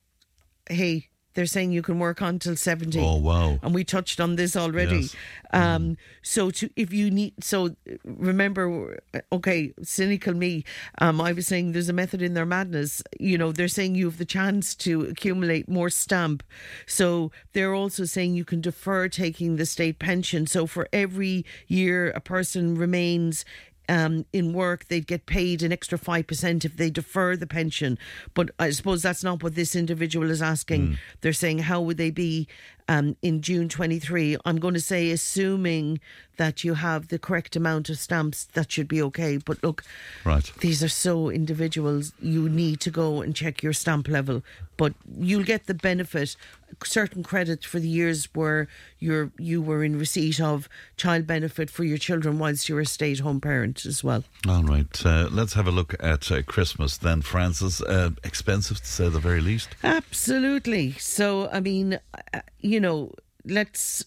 hey, 0.70 1.08
they're 1.34 1.46
saying 1.46 1.72
you 1.72 1.82
can 1.82 1.98
work 1.98 2.22
on 2.22 2.38
till 2.38 2.56
70. 2.56 2.98
Oh, 3.00 3.16
wow. 3.16 3.58
And 3.62 3.74
we 3.74 3.84
touched 3.84 4.20
on 4.20 4.36
this 4.36 4.56
already. 4.56 5.00
Yes. 5.00 5.16
Um, 5.52 5.96
so 6.22 6.50
to 6.50 6.70
if 6.76 6.92
you 6.92 7.10
need, 7.10 7.34
so 7.42 7.76
remember, 8.04 8.98
okay, 9.32 9.72
cynical 9.82 10.34
me. 10.34 10.64
Um, 10.98 11.20
I 11.20 11.32
was 11.32 11.46
saying 11.46 11.72
there's 11.72 11.88
a 11.88 11.92
method 11.92 12.22
in 12.22 12.34
their 12.34 12.46
madness. 12.46 13.02
You 13.20 13.38
know, 13.38 13.52
they're 13.52 13.68
saying 13.68 13.94
you 13.94 14.06
have 14.06 14.18
the 14.18 14.24
chance 14.24 14.74
to 14.76 15.02
accumulate 15.02 15.68
more 15.68 15.90
stamp. 15.90 16.42
So 16.86 17.30
they're 17.52 17.74
also 17.74 18.04
saying 18.04 18.34
you 18.34 18.44
can 18.44 18.60
defer 18.60 19.08
taking 19.08 19.56
the 19.56 19.66
state 19.66 19.98
pension. 19.98 20.46
So 20.46 20.66
for 20.66 20.88
every 20.92 21.44
year 21.68 22.10
a 22.10 22.20
person 22.20 22.76
remains 22.76 23.44
um, 23.88 24.24
in 24.32 24.52
work, 24.52 24.86
they'd 24.86 25.06
get 25.06 25.26
paid 25.26 25.62
an 25.62 25.72
extra 25.72 25.98
5% 25.98 26.64
if 26.64 26.76
they 26.76 26.90
defer 26.90 27.36
the 27.36 27.46
pension. 27.46 27.98
But 28.34 28.50
I 28.58 28.70
suppose 28.70 29.02
that's 29.02 29.24
not 29.24 29.42
what 29.42 29.54
this 29.54 29.76
individual 29.76 30.30
is 30.30 30.42
asking. 30.42 30.98
They're 31.20 31.32
saying, 31.32 31.60
how 31.60 31.80
would 31.82 31.96
they 31.96 32.10
be 32.10 32.48
um, 32.88 33.16
in 33.22 33.40
June 33.42 33.68
23? 33.68 34.36
I'm 34.44 34.56
going 34.58 34.74
to 34.74 34.80
say, 34.80 35.10
assuming 35.10 36.00
that 36.36 36.64
you 36.64 36.74
have 36.74 37.08
the 37.08 37.18
correct 37.18 37.54
amount 37.54 37.88
of 37.88 37.96
stamps, 37.98 38.46
that 38.54 38.70
should 38.72 38.88
be 38.88 39.00
okay. 39.00 39.36
But 39.36 39.62
look, 39.62 39.84
Right. 40.24 40.50
these 40.60 40.82
are 40.82 40.88
so 40.88 41.30
individuals. 41.30 42.12
You 42.20 42.48
need 42.48 42.80
to 42.80 42.90
go 42.90 43.22
and 43.22 43.36
check 43.36 43.62
your 43.62 43.72
stamp 43.72 44.08
level, 44.08 44.42
but 44.76 44.94
you'll 45.16 45.44
get 45.44 45.66
the 45.66 45.74
benefit, 45.74 46.34
certain 46.82 47.22
credit 47.22 47.64
for 47.64 47.78
the 47.78 47.88
years 47.88 48.28
where 48.34 48.66
you're 48.98 49.30
you 49.38 49.62
were 49.62 49.84
in 49.84 49.96
receipt 49.96 50.40
of 50.40 50.68
child 50.96 51.24
benefit 51.24 51.70
for 51.70 51.84
your 51.84 51.98
children 51.98 52.40
whilst 52.40 52.68
you're 52.68 52.80
a 52.80 52.86
stay-at-home 52.86 53.40
parent 53.40 53.86
as 53.86 54.02
well. 54.02 54.24
All 54.48 54.64
right. 54.64 55.06
Uh, 55.06 55.28
let's 55.30 55.52
have 55.52 55.68
a 55.68 55.70
look 55.70 55.94
at 56.00 56.32
uh, 56.32 56.42
Christmas 56.42 56.96
then, 56.96 57.22
Francis. 57.22 57.80
Uh, 57.80 58.10
expensive 58.24 58.78
to 58.80 58.86
say 58.86 59.08
the 59.08 59.20
very 59.20 59.40
least. 59.40 59.68
Absolutely. 59.84 60.92
So, 60.98 61.48
I 61.52 61.60
mean, 61.60 62.00
uh, 62.32 62.40
you 62.74 62.80
know, 62.80 63.12
let's. 63.44 64.04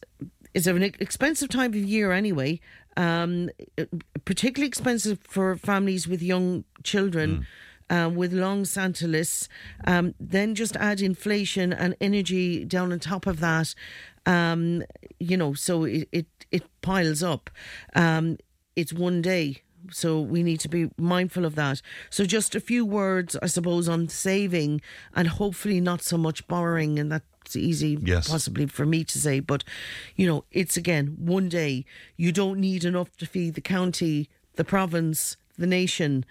It's 0.53 0.67
an 0.67 0.83
expensive 0.83 1.49
time 1.49 1.71
of 1.71 1.77
year 1.77 2.11
anyway. 2.11 2.59
Um, 2.97 3.49
particularly 4.25 4.67
expensive 4.67 5.19
for 5.21 5.55
families 5.55 6.07
with 6.07 6.21
young 6.21 6.65
children. 6.83 7.47
Um, 7.89 8.15
with 8.15 8.33
long 8.33 8.65
Santa 8.65 9.07
lists, 9.07 9.47
um, 9.85 10.13
then 10.19 10.55
just 10.55 10.75
add 10.75 10.99
inflation 10.99 11.71
and 11.71 11.95
energy 12.01 12.65
down 12.65 12.91
on 12.91 12.99
top 12.99 13.25
of 13.25 13.39
that. 13.39 13.73
Um, 14.25 14.83
you 15.21 15.37
know, 15.37 15.53
so 15.53 15.85
it 15.85 16.09
it, 16.11 16.25
it 16.51 16.63
piles 16.81 17.23
up. 17.23 17.49
Um, 17.95 18.39
it's 18.75 18.91
one 18.91 19.21
day, 19.21 19.61
so 19.89 20.19
we 20.19 20.43
need 20.43 20.59
to 20.61 20.67
be 20.67 20.89
mindful 20.97 21.45
of 21.45 21.55
that. 21.55 21.81
So, 22.09 22.25
just 22.25 22.55
a 22.55 22.59
few 22.59 22.85
words, 22.85 23.37
I 23.41 23.47
suppose, 23.47 23.87
on 23.87 24.09
saving 24.09 24.81
and 25.15 25.29
hopefully 25.29 25.79
not 25.79 26.01
so 26.01 26.17
much 26.17 26.45
borrowing, 26.45 26.99
and 26.99 27.09
that's 27.47 27.55
easy, 27.55 27.97
Yes. 28.01 28.27
possibly 28.29 28.65
for 28.65 28.85
me 28.85 29.03
to 29.05 29.17
say. 29.17 29.39
But, 29.39 29.63
you 30.15 30.27
know, 30.27 30.43
it's 30.51 30.75
again 30.77 31.15
one 31.17 31.47
day. 31.49 31.85
You 32.17 32.31
don't 32.31 32.59
need 32.59 32.83
enough 32.83 33.15
to 33.17 33.25
feed 33.25 33.53
the 33.55 33.61
county, 33.61 34.29
the 34.55 34.63
province, 34.65 35.37
the 35.57 35.67
nation 35.67 36.25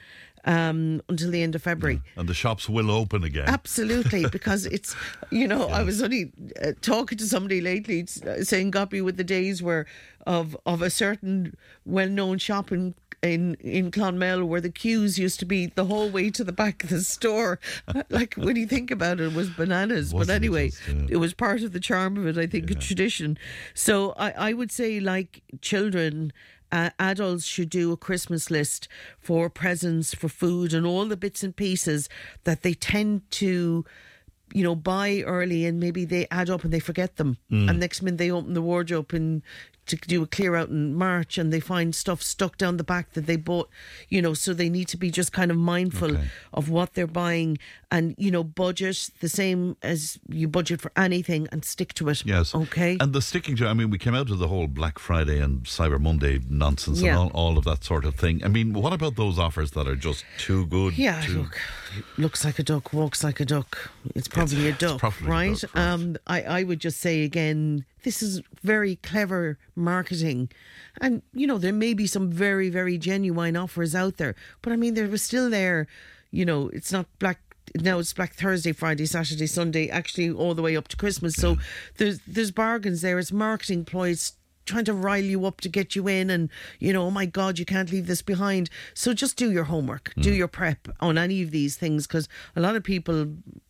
um, 0.45 1.01
until 1.09 1.31
the 1.31 1.43
end 1.43 1.55
of 1.55 1.63
February. 1.63 2.03
And 2.17 2.29
the 2.29 2.35
shops 2.35 2.69
will 2.69 2.91
open 2.91 3.25
again. 3.25 3.49
Absolutely, 3.49 4.29
because 4.31 4.67
it's 4.67 4.95
you 5.31 5.49
know 5.49 5.69
I 5.69 5.83
was 5.83 6.03
only 6.03 6.33
uh, 6.63 6.73
talking 6.83 7.19
to 7.19 7.27
somebody 7.27 7.61
lately 7.61 8.07
uh, 8.27 8.45
saying 8.45 8.71
got 8.71 8.93
me 8.93 9.01
with 9.01 9.17
the 9.17 9.25
days 9.25 9.63
where 9.63 9.87
of 10.27 10.57
of 10.67 10.83
a 10.83 10.91
certain 10.91 11.57
well 11.85 12.09
known 12.09 12.39
shop 12.39 12.71
in. 12.71 12.95
In 13.23 13.55
in 13.61 13.91
Clonmel, 13.91 14.45
where 14.45 14.61
the 14.61 14.71
queues 14.71 15.19
used 15.19 15.41
to 15.41 15.47
be 15.47 15.67
the 15.67 15.87
whole 15.87 16.11
way 16.11 16.31
to 16.31 16.45
the 16.45 16.53
back 16.53 16.85
of 16.85 16.91
the 16.91 17.01
store, 17.01 17.59
like 18.11 18.35
when 18.35 18.57
you 18.57 18.67
think 18.67 18.91
about 18.91 19.21
it, 19.21 19.25
it 19.25 19.35
was 19.35 19.49
bananas. 19.51 20.13
but 20.13 20.19
Wasn't 20.19 20.35
it 20.35 20.47
anyway, 20.47 20.69
just, 20.71 20.89
yeah. 20.89 21.07
it 21.09 21.17
was 21.17 21.35
part 21.35 21.63
of 21.63 21.73
the 21.73 21.81
charm 21.81 22.17
of 22.19 22.27
it. 22.27 22.39
I 22.39 22.47
think 22.47 22.71
a 22.71 22.75
tradition. 22.75 23.39
So 23.75 24.13
I 24.13 24.31
I 24.31 24.53
would 24.53 24.71
say 24.71 25.01
like 25.01 25.43
children 25.61 26.33
uh, 26.73 26.91
adults 26.99 27.45
should 27.45 27.71
do 27.71 27.93
a 27.93 27.97
Christmas 27.97 28.51
list 28.51 28.89
for 29.19 29.49
presents, 29.49 30.15
for 30.15 30.29
food, 30.29 30.73
and 30.73 30.87
all 30.87 31.07
the 31.07 31.17
bits 31.17 31.43
and 31.43 31.55
pieces 31.55 32.09
that 32.45 32.63
they 32.63 32.75
tend 32.75 33.29
to, 33.33 33.85
you 34.53 34.63
know, 34.63 34.75
buy 34.75 35.23
early 35.27 35.65
and 35.65 35.79
maybe 35.81 36.05
they 36.05 36.27
add 36.31 36.51
up 36.51 36.65
and 36.65 36.73
they 36.73 36.81
forget 36.81 37.17
them. 37.17 37.39
Mm. 37.51 37.71
And 37.71 37.81
next 37.81 38.03
minute 38.03 38.19
they 38.19 38.31
open 38.31 38.55
the 38.55 38.63
wardrobe 38.63 39.13
and 39.13 39.43
to 39.87 39.97
do 39.97 40.23
a 40.23 40.27
clear 40.27 40.55
out 40.57 40.69
in 40.69 40.95
March 40.95 41.39
and 41.39 41.53
they 41.53 41.61
find 41.61 41.95
stuff 41.95 42.23
stuck 42.23 42.59
down 42.59 42.77
the 42.77 42.85
back 42.85 43.13
that 43.15 43.27
they 43.27 43.37
bought, 43.37 43.69
you 44.09 44.21
know, 44.21 44.35
so 44.35 44.53
they 44.53 44.69
need 44.69 44.89
to 44.89 44.97
be 44.97 45.11
just 45.11 45.33
kind 45.33 45.51
of 45.51 45.57
mindful 45.57 46.13
Okay. 46.17 46.29
of 46.53 46.69
what 46.69 46.95
they're 46.95 47.07
buying 47.07 47.59
and, 47.91 48.15
you 48.19 48.31
know, 48.31 48.43
budget 48.43 49.11
the 49.21 49.29
same 49.29 49.77
as 49.83 50.19
you 50.29 50.49
budget 50.49 50.81
for 50.81 50.91
anything 50.97 51.47
and 51.53 51.65
stick 51.65 51.95
to 51.95 52.09
it. 52.09 52.25
Yes. 52.27 52.55
Okay. 52.55 52.97
And 53.01 53.13
the 53.13 53.23
sticking 53.23 53.57
to, 53.57 53.67
I 53.69 53.75
mean, 53.75 53.91
we 53.91 53.99
came 53.99 54.15
out 54.15 54.31
of 54.31 54.39
the 54.39 54.49
whole 54.49 54.67
Black 54.67 54.99
Friday 54.99 55.41
and 55.41 55.63
Cyber 55.65 56.01
Monday 56.01 56.41
nonsense 56.49 57.01
Yeah. 57.01 57.11
and 57.21 57.33
all, 57.33 57.47
all 57.49 57.59
of 57.59 57.65
that 57.65 57.85
sort 57.85 58.05
of 58.05 58.17
thing. 58.17 58.43
I 58.45 58.49
mean, 58.49 58.73
what 58.73 58.93
about 58.93 59.15
those 59.17 59.39
offers 59.39 59.71
that 59.73 59.87
are 59.87 59.97
just 59.97 60.25
too 60.39 60.67
good? 60.67 60.99
Yeah, 60.99 61.21
too- 61.23 61.39
look, 61.43 61.61
looks 62.19 62.45
like 62.45 62.59
a 62.59 62.63
duck, 62.63 62.93
walks 62.93 63.23
like 63.23 63.39
a 63.41 63.45
duck. 63.45 63.91
It's 64.15 64.29
probably 64.29 64.67
It's- 64.67 64.77
a 64.83 64.87
duck, 64.89 64.99
probably 64.99 65.27
a 65.27 65.31
right? 65.31 65.61
duck, 65.61 65.75
right. 65.75 65.93
Um, 65.93 66.17
I, 66.27 66.43
I 66.43 66.63
would 66.65 66.81
just 66.81 66.99
say 67.01 67.23
again, 67.23 67.85
this 68.03 68.23
is 68.23 68.41
very 68.63 68.97
clever 68.97 69.59
marketing, 69.77 70.51
and 71.01 71.23
you 71.33 71.47
know 71.47 71.59
there 71.59 71.73
may 71.73 71.95
be 71.95 72.07
some 72.07 72.31
very 72.31 72.69
very 72.71 72.99
genuine 72.99 73.57
offers 73.57 73.95
out 73.95 74.17
there, 74.17 74.35
but 74.63 74.73
I 74.73 74.77
mean 74.77 74.95
there 74.95 75.09
was 75.09 75.23
still 75.23 75.51
there. 75.51 75.87
You 76.31 76.45
know, 76.45 76.69
it's 76.73 76.93
not 76.93 77.07
black. 77.19 77.39
Now 77.75 77.99
it's 77.99 78.13
Black 78.13 78.35
Thursday, 78.35 78.73
Friday, 78.73 79.07
Saturday, 79.07 79.47
Sunday, 79.47 79.89
actually 79.89 80.31
all 80.31 80.55
the 80.55 80.63
way 80.63 80.77
up 80.77 80.89
to 80.89 80.97
Christmas. 80.97 81.35
So 81.35 81.57
there's 81.99 82.21
there's 82.27 82.51
bargains 82.51 83.03
there. 83.03 83.19
It's 83.19 83.33
marketing 83.33 83.85
ploys 83.85 84.35
trying 84.65 84.85
to 84.85 84.93
rile 84.93 85.23
you 85.23 85.47
up 85.47 85.61
to 85.61 85.69
get 85.69 85.95
you 85.95 86.09
in 86.09 86.29
and 86.29 86.51
you 86.81 86.93
know 86.93 87.05
oh 87.05 87.11
my 87.11 87.25
god 87.25 87.57
you 87.57 87.65
can't 87.65 87.93
leave 87.93 88.09
this 88.09 88.21
behind 88.21 88.69
so 88.95 89.15
just 89.15 89.37
do 89.37 89.53
your 89.53 89.63
homework 89.65 90.13
do 90.19 90.33
Mm. 90.33 90.37
your 90.39 90.49
prep 90.49 90.89
on 90.99 91.17
any 91.17 91.41
of 91.41 91.53
these 91.53 91.77
things 91.77 92.05
because 92.09 92.29
a 92.57 92.61
lot 92.61 92.75
of 92.75 92.83
people 92.83 93.29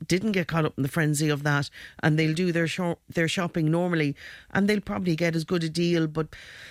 didn't 0.09 0.33
get 0.33 0.47
caught 0.49 0.65
up 0.65 0.75
in 0.77 0.83
the 0.83 0.89
frenzy 0.89 1.29
of 1.29 1.43
that 1.43 1.71
and 2.03 2.19
they'll 2.19 2.35
do 2.35 2.53
their 2.53 2.67
shop, 2.67 2.99
their 3.09 3.29
shopping 3.29 3.71
normally 3.71 4.15
and 4.53 4.69
they'll 4.69 4.81
probably 4.81 5.17
get 5.17 5.35
as 5.37 5.45
good 5.45 5.65
a 5.65 5.69
deal 5.69 6.07
but 6.07 6.29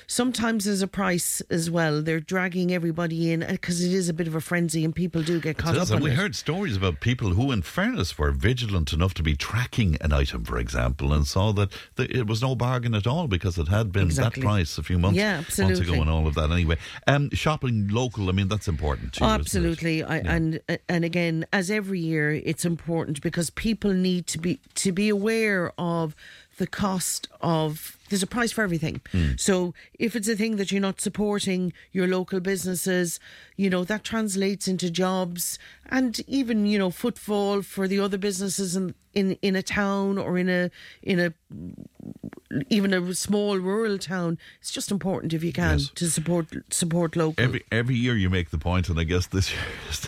sometimes 0.07 0.65
there's 0.65 0.81
a 0.81 0.87
price 0.87 1.41
as 1.49 1.69
well 1.69 2.01
they're 2.01 2.19
dragging 2.19 2.71
everybody 2.73 3.31
in 3.31 3.39
because 3.49 3.83
it 3.83 3.91
is 3.93 4.09
a 4.09 4.13
bit 4.13 4.27
of 4.27 4.35
a 4.35 4.41
frenzy 4.41 4.83
and 4.85 4.95
people 4.95 5.21
do 5.23 5.39
get 5.39 5.57
caught 5.57 5.75
It 5.75 5.81
up 5.81 5.89
and 5.89 6.01
we 6.03 6.11
it. 6.11 6.15
heard 6.15 6.35
stories 6.35 6.75
about 6.77 6.99
people 6.99 7.29
who, 7.31 7.51
in 7.51 7.61
fairness, 7.61 8.17
were 8.17 8.31
vigilant 8.31 8.93
enough 8.93 9.13
to 9.15 9.23
be 9.23 9.35
tracking 9.35 9.97
an 10.01 10.13
item, 10.13 10.43
for 10.45 10.57
example, 10.57 11.13
and 11.13 11.25
saw 11.25 11.51
that 11.53 11.71
it 11.97 12.27
was 12.27 12.41
no 12.41 12.55
bargain 12.55 12.93
at 12.93 13.07
all 13.07 13.27
because 13.27 13.57
it 13.57 13.67
had 13.67 13.91
been 13.91 14.05
Exactly. 14.05 14.41
that 14.41 14.47
price 14.47 14.77
a 14.77 14.83
few 14.83 14.97
months, 14.99 15.17
Yeah, 15.17 15.37
months 15.37 15.59
ago 15.79 15.93
and 15.93 16.09
all 16.09 16.27
of 16.27 16.35
that. 16.35 16.51
Anyway, 16.51 16.77
um, 17.07 17.29
shopping 17.31 17.87
local, 17.89 18.29
I 18.29 18.31
mean, 18.31 18.47
that's 18.47 18.67
important 18.67 19.13
too. 19.13 19.23
Oh, 19.23 19.27
absolutely, 19.27 20.03
I, 20.03 20.17
and 20.17 20.59
and 20.89 21.03
again, 21.05 21.45
as 21.51 21.71
every 21.71 21.99
year, 21.99 22.31
it's 22.31 22.65
important 22.65 23.21
because 23.25 23.49
people 23.49 23.91
need 23.91 24.27
to 24.27 24.37
be 24.37 24.59
to 24.75 24.91
be 24.91 25.09
aware 25.09 25.73
of 25.79 26.15
the 26.57 26.67
cost 26.67 27.27
of. 27.41 27.97
There's 28.09 28.21
a 28.21 28.27
price 28.27 28.51
for 28.51 28.63
everything. 28.63 29.01
So 29.35 29.73
if 29.97 30.15
it's 30.15 30.27
a 30.27 30.35
thing 30.35 30.57
that 30.57 30.71
you're 30.71 30.79
not 30.79 31.01
supporting 31.01 31.73
your 31.91 32.07
local 32.07 32.39
businesses, 32.39 33.19
you 33.57 33.67
know 33.67 33.83
that 33.83 34.03
translates 34.03 34.67
into 34.67 34.91
jobs 34.91 35.57
and 35.89 36.19
even 36.27 36.67
you 36.67 36.77
know 36.77 36.91
footfall 36.91 37.63
for 37.63 37.87
the 37.87 37.99
other 37.99 38.19
businesses 38.19 38.75
in 38.75 38.93
in, 39.15 39.37
in 39.41 39.55
a 39.55 39.63
town 39.63 40.19
or 40.19 40.37
in 40.37 40.49
a 40.49 40.69
in 41.01 41.19
a 41.19 41.33
even 42.69 42.93
a 42.93 43.13
small 43.15 43.57
rural 43.57 43.97
town. 43.97 44.37
It's 44.61 44.71
just 44.71 44.91
important 44.91 45.33
if 45.33 45.43
you 45.43 45.51
can 45.51 45.79
Yes. 45.79 45.89
to 45.95 46.09
support 46.09 46.45
support 46.69 47.15
local. 47.15 47.43
Every 47.43 47.63
every 47.71 47.95
year 47.95 48.15
you 48.15 48.29
make 48.29 48.51
the 48.51 48.59
point, 48.59 48.87
and 48.89 48.99
I 48.99 49.03
guess 49.03 49.25
this 49.27 49.51
year 49.53 49.61
is 49.89 50.07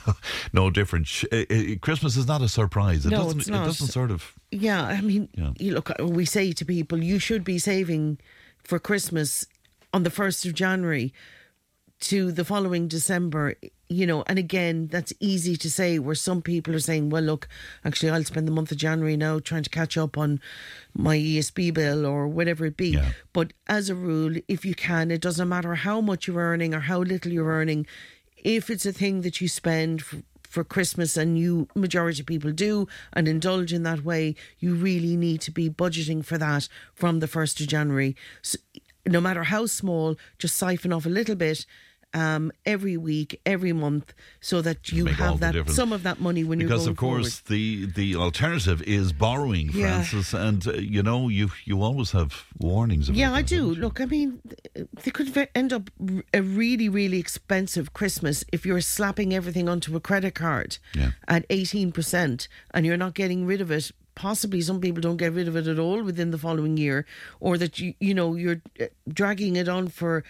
no, 0.54 0.70
different. 0.70 1.08
Uh, 1.32 1.38
uh, 1.50 1.75
Christmas 1.82 2.16
is 2.16 2.27
not 2.27 2.42
a 2.42 2.48
surprise. 2.48 3.06
It 3.06 3.10
No, 3.10 3.24
doesn't. 3.24 3.39
it's 3.39 3.50
It 3.50 3.54
doesn't 3.54 3.88
sort 3.88 4.12
of. 4.12 4.34
Yeah, 4.51 4.82
I 4.84 5.01
mean, 5.01 5.30
Yeah. 5.36 5.51
you 5.60 5.74
look, 5.74 5.89
uh, 6.00 6.06
we 6.08 6.25
say 6.25 6.51
to 6.54 6.66
people, 6.66 7.04
you 7.04 7.20
should 7.20 7.44
be 7.44 7.60
saving 7.60 8.18
for 8.63 8.80
Christmas 8.80 9.46
on 9.94 10.04
the 10.04 10.10
1st 10.10 10.46
of 10.46 10.54
January 10.54 11.13
to 12.00 12.32
the 12.32 12.46
following 12.46 12.88
December, 12.88 13.56
you 13.89 14.06
know, 14.06 14.24
and 14.27 14.38
again, 14.38 14.88
that's 14.88 15.12
easy 15.20 15.56
to 15.58 15.70
say 15.72 15.98
where 15.98 16.13
some 16.16 16.42
people 16.44 16.75
are 16.75 16.80
saying, 16.80 17.10
well, 17.10 17.24
look, 17.24 17.48
actually, 17.84 18.12
I'll 18.12 18.24
spend 18.24 18.48
the 18.48 18.51
month 18.51 18.72
of 18.72 18.77
January 18.77 19.18
now 19.18 19.39
trying 19.39 19.63
to 19.63 19.70
catch 19.70 19.98
up 19.98 20.18
on 20.18 20.39
my 20.94 21.18
ESB 21.18 21.74
bill 21.74 22.06
or 22.06 22.27
whatever 22.27 22.66
it 22.68 22.77
be. 22.77 22.89
Yeah. 22.89 23.12
But 23.34 23.51
as 23.68 23.89
a 23.89 23.96
rule, 23.96 24.36
if 24.48 24.63
you 24.63 24.75
can, 24.75 25.10
it 25.10 25.22
doesn't 25.22 25.50
matter 25.50 25.74
how 25.75 26.00
much 26.00 26.27
you're 26.27 26.38
earning 26.39 26.74
or 26.75 26.82
how 26.82 27.00
little 27.00 27.32
you're 27.32 27.51
earning, 27.51 27.88
if 28.38 28.70
it's 28.70 28.86
a 28.86 28.94
thing 28.94 29.22
that 29.22 29.42
you 29.42 29.48
spend 29.48 30.04
for, 30.48 30.63
Christmas 30.63 31.18
and 31.18 31.38
you 31.38 31.68
majority 31.75 32.22
of 32.22 32.25
people 32.25 32.51
do 32.51 32.88
and 33.13 33.27
indulge 33.27 33.74
in 33.74 33.84
that 33.84 34.04
way, 34.04 34.36
you 34.60 34.74
really 34.74 35.16
need 35.16 35.42
to 35.42 35.51
be 35.51 35.70
budgeting 35.70 36.24
for 36.24 36.38
that 36.38 36.68
from 36.94 37.20
the 37.20 37.27
1st 37.27 37.62
of 37.62 37.68
January. 37.68 38.16
So, 38.42 38.58
no 39.06 39.22
matter 39.22 39.44
how 39.44 39.66
small, 39.66 40.18
just 40.38 40.56
siphon 40.56 40.92
off 40.92 41.06
a 41.06 41.10
little 41.10 41.36
bit 41.36 41.66
um, 42.18 42.44
every 42.66 42.98
week, 43.12 43.30
every 43.46 43.74
month, 43.86 44.08
so 44.50 44.62
that 44.68 44.80
you 44.96 45.04
Make 45.06 45.16
have 45.26 45.40
that 45.40 45.54
difference. 45.54 45.76
some 45.82 45.92
of 45.98 46.02
that 46.08 46.18
money 46.28 46.44
when 46.48 46.60
you're 46.60 46.70
because 46.70 46.88
of 46.92 46.96
course 46.98 47.32
forward. 47.40 47.50
the 47.54 47.66
the 48.00 48.10
alternative 48.26 48.80
is 49.00 49.08
borrowing, 49.26 49.68
Yeah. 49.74 49.86
Francis, 49.86 50.34
and 50.48 50.60
uh, 50.68 50.72
you 50.96 51.02
know 51.10 51.20
you 51.40 51.46
you 51.70 51.76
always 51.88 52.12
have 52.12 52.32
warnings. 52.70 53.10
About 53.10 53.20
Yeah, 53.22 53.40
I 53.40 53.44
do. 53.58 53.62
Look, 53.84 53.96
I 54.02 54.06
mean, 54.16 54.30
th- 54.74 54.88
they 55.04 55.12
could 55.12 55.30
end 55.54 55.72
up 55.74 55.86
a 56.34 56.42
really, 56.62 56.90
really 56.90 57.20
expensive 57.26 57.86
Christmas 58.00 58.44
if 58.56 58.66
you're 58.66 58.82
slapping 58.96 59.34
everything 59.40 59.68
onto 59.70 59.96
a 59.96 60.00
credit 60.10 60.34
card 60.36 60.70
Yeah. 60.96 61.12
at 61.28 61.44
18% 61.50 62.48
and 62.74 62.86
you're 62.86 62.98
not 63.06 63.14
getting 63.14 63.46
rid 63.46 63.62
of 63.62 63.70
it. 63.72 63.92
Possibly 64.16 64.62
some 64.62 64.80
people 64.82 65.02
don't 65.02 65.18
get 65.18 65.34
rid 65.34 65.48
of 65.48 65.56
it 65.56 65.68
at 65.68 65.78
all 65.86 66.00
within 66.04 66.32
the 66.32 66.40
following 66.40 66.76
year, 66.78 67.06
or 67.40 67.58
that 67.58 67.74
you, 67.80 67.94
you 68.00 68.14
know, 68.16 68.36
you're 68.36 68.62
uh, 68.82 68.86
dragging 69.20 69.56
it 69.62 69.68
on 69.70 69.90
for 69.90 70.24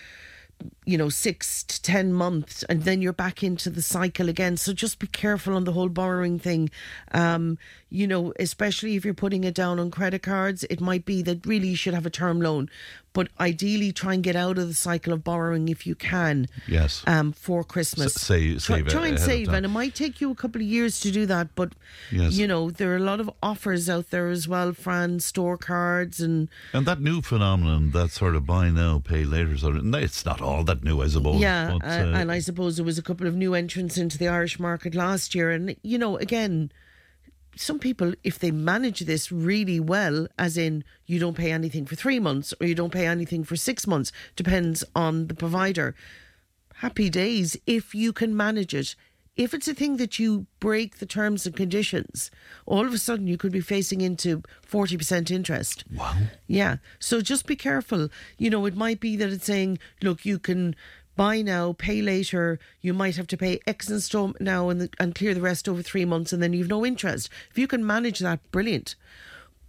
you 0.85 0.97
know, 0.97 1.09
six 1.09 1.63
to 1.63 1.81
ten 1.81 2.13
months, 2.13 2.63
and 2.63 2.83
then 2.83 3.01
you're 3.01 3.13
back 3.13 3.43
into 3.43 3.69
the 3.69 3.81
cycle 3.81 4.29
again. 4.29 4.57
So 4.57 4.73
just 4.73 4.99
be 4.99 5.07
careful 5.07 5.55
on 5.55 5.65
the 5.65 5.73
whole 5.73 5.89
borrowing 5.89 6.39
thing. 6.39 6.69
Um, 7.12 7.58
you 7.89 8.08
know, 8.08 8.34
especially 8.39 8.95
if 8.95 9.05
you're 9.05 9.13
putting 9.13 9.43
it 9.43 9.53
down 9.53 9.79
on 9.79 9.91
credit 9.91 10.23
cards, 10.23 10.63
it 10.69 10.82
might 10.82 11.05
be 11.05 11.21
that 11.23 11.45
really 11.45 11.69
you 11.69 11.75
should 11.75 11.93
have 11.93 12.05
a 12.05 12.10
term 12.12 12.41
loan. 12.41 12.69
But 13.17 13.30
ideally, 13.39 13.91
try 13.91 14.13
and 14.13 14.21
get 14.21 14.36
out 14.36 14.60
of 14.60 14.67
the 14.67 14.75
cycle 14.75 15.12
of 15.12 15.23
borrowing 15.23 15.69
if 15.69 15.88
you 15.88 15.95
can. 15.95 16.45
Yes. 16.67 17.03
Um, 17.08 17.32
for 17.32 17.63
Christmas. 17.63 18.15
S- 18.15 18.21
say- 18.21 18.51
try, 18.60 18.77
save 18.77 18.88
try 18.89 19.08
and 19.08 19.19
save, 19.19 19.49
and 19.49 19.65
it 19.65 19.69
might 19.69 19.95
take 19.95 20.21
you 20.21 20.30
a 20.30 20.36
couple 20.36 20.62
of 20.62 20.67
years 20.67 20.99
to 20.99 21.10
do 21.10 21.25
that. 21.25 21.56
But 21.56 21.73
Yes. 22.12 22.34
you 22.34 22.45
know, 22.47 22.69
there 22.69 22.93
are 22.93 22.97
a 22.97 23.08
lot 23.12 23.19
of 23.19 23.27
offers 23.41 23.89
out 23.89 24.12
there 24.12 24.30
as 24.30 24.47
well. 24.47 24.71
Fran 24.71 25.19
store 25.19 25.58
cards 25.58 26.19
and 26.19 26.47
And 26.73 26.86
that 26.86 27.01
new 27.01 27.23
phenomenon, 27.23 27.89
that 27.89 28.12
sort 28.12 28.36
of 28.36 28.45
buy 28.45 28.69
now, 28.69 28.99
pay 28.99 29.23
later 29.23 29.58
sort 29.58 29.77
of, 29.77 29.95
it's 29.95 30.23
not 30.23 30.39
all 30.39 30.63
that 30.65 30.84
new, 30.84 31.01
I 31.01 31.08
suppose. 31.08 31.41
Yeah, 31.41 31.71
but, 31.80 31.88
uh, 31.88 31.89
uh, 31.89 32.19
and 32.19 32.32
I 32.32 32.38
suppose 32.38 32.75
there 32.75 32.86
was 32.86 32.99
a 32.99 33.01
couple 33.01 33.25
of 33.25 33.34
new 33.34 33.56
entrants 33.56 33.97
into 33.97 34.19
the 34.19 34.27
Irish 34.27 34.60
market 34.60 34.93
last 34.93 35.34
year, 35.34 35.49
and 35.49 35.75
you 35.82 35.97
know, 35.97 36.17
again, 36.17 36.71
some 37.60 37.80
people, 37.80 38.13
if 38.24 38.39
they 38.39 38.52
manage 38.52 39.02
this 39.02 39.32
really 39.32 39.80
well, 39.80 40.28
as 40.38 40.58
in 40.58 40.84
you 41.06 41.20
don't 41.20 41.38
pay 41.38 41.52
anything 41.52 41.86
for 41.86 41.96
three 41.96 42.20
months 42.20 42.54
or 42.60 42.67
you 42.67 42.76
don't 42.76 42.93
pay 42.93 43.06
anything 43.06 43.43
for 43.43 43.56
six 43.56 43.88
months, 43.88 44.12
depends 44.36 44.84
on 44.96 45.28
the 45.28 45.34
provider. 45.34 45.96
Happy 46.76 47.10
days 47.10 47.58
if 47.65 47.96
you 47.96 48.13
can 48.13 48.36
manage 48.36 48.74
it. 48.74 48.96
If 49.36 49.54
it's 49.54 49.67
a 49.67 49.76
thing 49.76 49.98
that 49.98 50.17
you 50.17 50.48
break 50.60 50.98
the 50.98 51.06
terms 51.06 51.46
and 51.46 51.56
conditions, 51.56 52.32
all 52.65 52.88
of 52.88 52.93
a 52.93 52.98
sudden 52.98 53.28
you 53.28 53.38
could 53.38 53.52
be 53.52 53.62
facing 53.62 54.02
into 54.02 54.41
40% 54.67 55.30
interest. 55.30 55.84
Wow. 55.93 56.15
Yeah. 56.48 56.78
So 56.98 57.22
just 57.22 57.46
be 57.46 57.56
careful. 57.56 58.10
You 58.39 58.50
know, 58.50 58.65
it 58.65 58.76
might 58.76 59.00
be 59.00 59.15
that 59.15 59.30
it's 59.30 59.46
saying, 59.46 59.78
look, 60.02 60.26
you 60.26 60.39
can 60.39 60.76
buy 61.17 61.41
now, 61.41 61.73
pay 61.73 62.01
later. 62.01 62.60
You 62.82 62.93
might 62.93 63.17
have 63.17 63.27
to 63.27 63.38
pay 63.38 63.60
X 63.67 63.89
installment 63.89 64.39
now 64.39 64.69
and, 64.69 64.89
and 64.99 65.13
clear 65.13 65.34
the 65.34 65.41
rest 65.41 65.67
over 65.67 65.82
three 65.82 66.06
months, 66.06 66.32
and 66.32 66.41
then 66.41 66.53
you've 66.53 66.69
no 66.69 66.86
interest. 66.86 67.30
If 67.51 67.58
you 67.58 67.67
can 67.67 67.86
manage 67.86 68.19
that, 68.19 68.39
brilliant. 68.51 68.95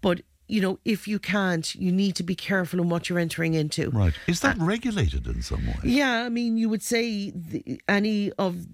But 0.00 0.20
you 0.46 0.60
know, 0.62 0.78
if 0.84 1.06
you 1.06 1.18
can't, 1.18 1.74
you 1.74 1.92
need 1.92 2.16
to 2.16 2.22
be 2.22 2.34
careful 2.34 2.80
in 2.80 2.88
what 2.88 3.08
you're 3.08 3.18
entering 3.18 3.54
into. 3.54 3.90
Right. 3.90 4.14
Is 4.26 4.40
that 4.40 4.56
regulated 4.58 5.26
in 5.26 5.42
some 5.42 5.66
way? 5.66 5.74
Yeah, 5.84 6.24
I 6.24 6.30
mean, 6.30 6.56
you 6.56 6.68
would 6.68 6.82
say 6.82 7.30
the, 7.30 7.80
any 7.88 8.32
of 8.32 8.66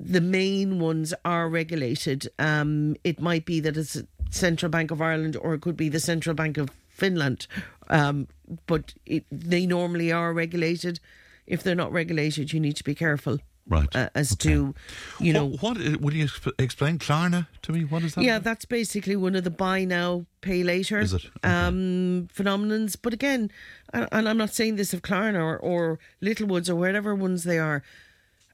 the 0.00 0.20
main 0.20 0.80
ones 0.80 1.14
are 1.24 1.48
regulated. 1.48 2.28
Um, 2.38 2.96
it 3.04 3.20
might 3.20 3.44
be 3.44 3.60
that 3.60 3.76
it's 3.76 4.02
Central 4.30 4.70
Bank 4.70 4.90
of 4.90 5.00
Ireland 5.00 5.36
or 5.36 5.54
it 5.54 5.60
could 5.60 5.76
be 5.76 5.88
the 5.88 6.00
Central 6.00 6.34
Bank 6.34 6.58
of 6.58 6.70
Finland, 6.88 7.46
um, 7.88 8.28
but 8.66 8.94
it, 9.06 9.24
they 9.30 9.66
normally 9.66 10.10
are 10.10 10.32
regulated. 10.32 11.00
If 11.46 11.62
they're 11.62 11.74
not 11.74 11.92
regulated, 11.92 12.52
you 12.52 12.60
need 12.60 12.76
to 12.76 12.84
be 12.84 12.94
careful. 12.94 13.38
Right. 13.66 13.88
Uh, 13.96 14.10
as 14.14 14.36
to, 14.36 14.74
you 15.18 15.32
know, 15.32 15.46
what, 15.46 15.78
what 15.78 15.86
uh, 15.86 15.96
will 15.98 16.12
you 16.12 16.28
explain 16.58 16.98
Klarna 16.98 17.46
to 17.62 17.72
me? 17.72 17.84
What 17.84 18.02
is 18.02 18.14
that? 18.14 18.22
yeah, 18.22 18.38
that's 18.38 18.66
basically 18.66 19.16
one 19.16 19.34
of 19.34 19.44
the 19.44 19.50
buy 19.50 19.84
now, 19.84 20.26
pay 20.42 20.62
later 20.62 20.98
Is 21.00 21.14
it? 21.14 21.24
Okay. 21.24 21.48
um, 21.48 22.28
phenomenons. 22.34 22.96
But 23.00 23.14
again, 23.14 23.50
and 23.92 24.06
and 24.12 24.28
I'm 24.28 24.36
not 24.36 24.50
saying 24.50 24.76
this 24.76 24.92
of 24.92 25.00
Klarna 25.00 25.38
or, 25.38 25.56
or 25.56 25.98
Littlewoods 26.20 26.68
or 26.68 26.76
whatever 26.76 27.14
ones 27.14 27.44
they 27.44 27.58
are. 27.58 27.82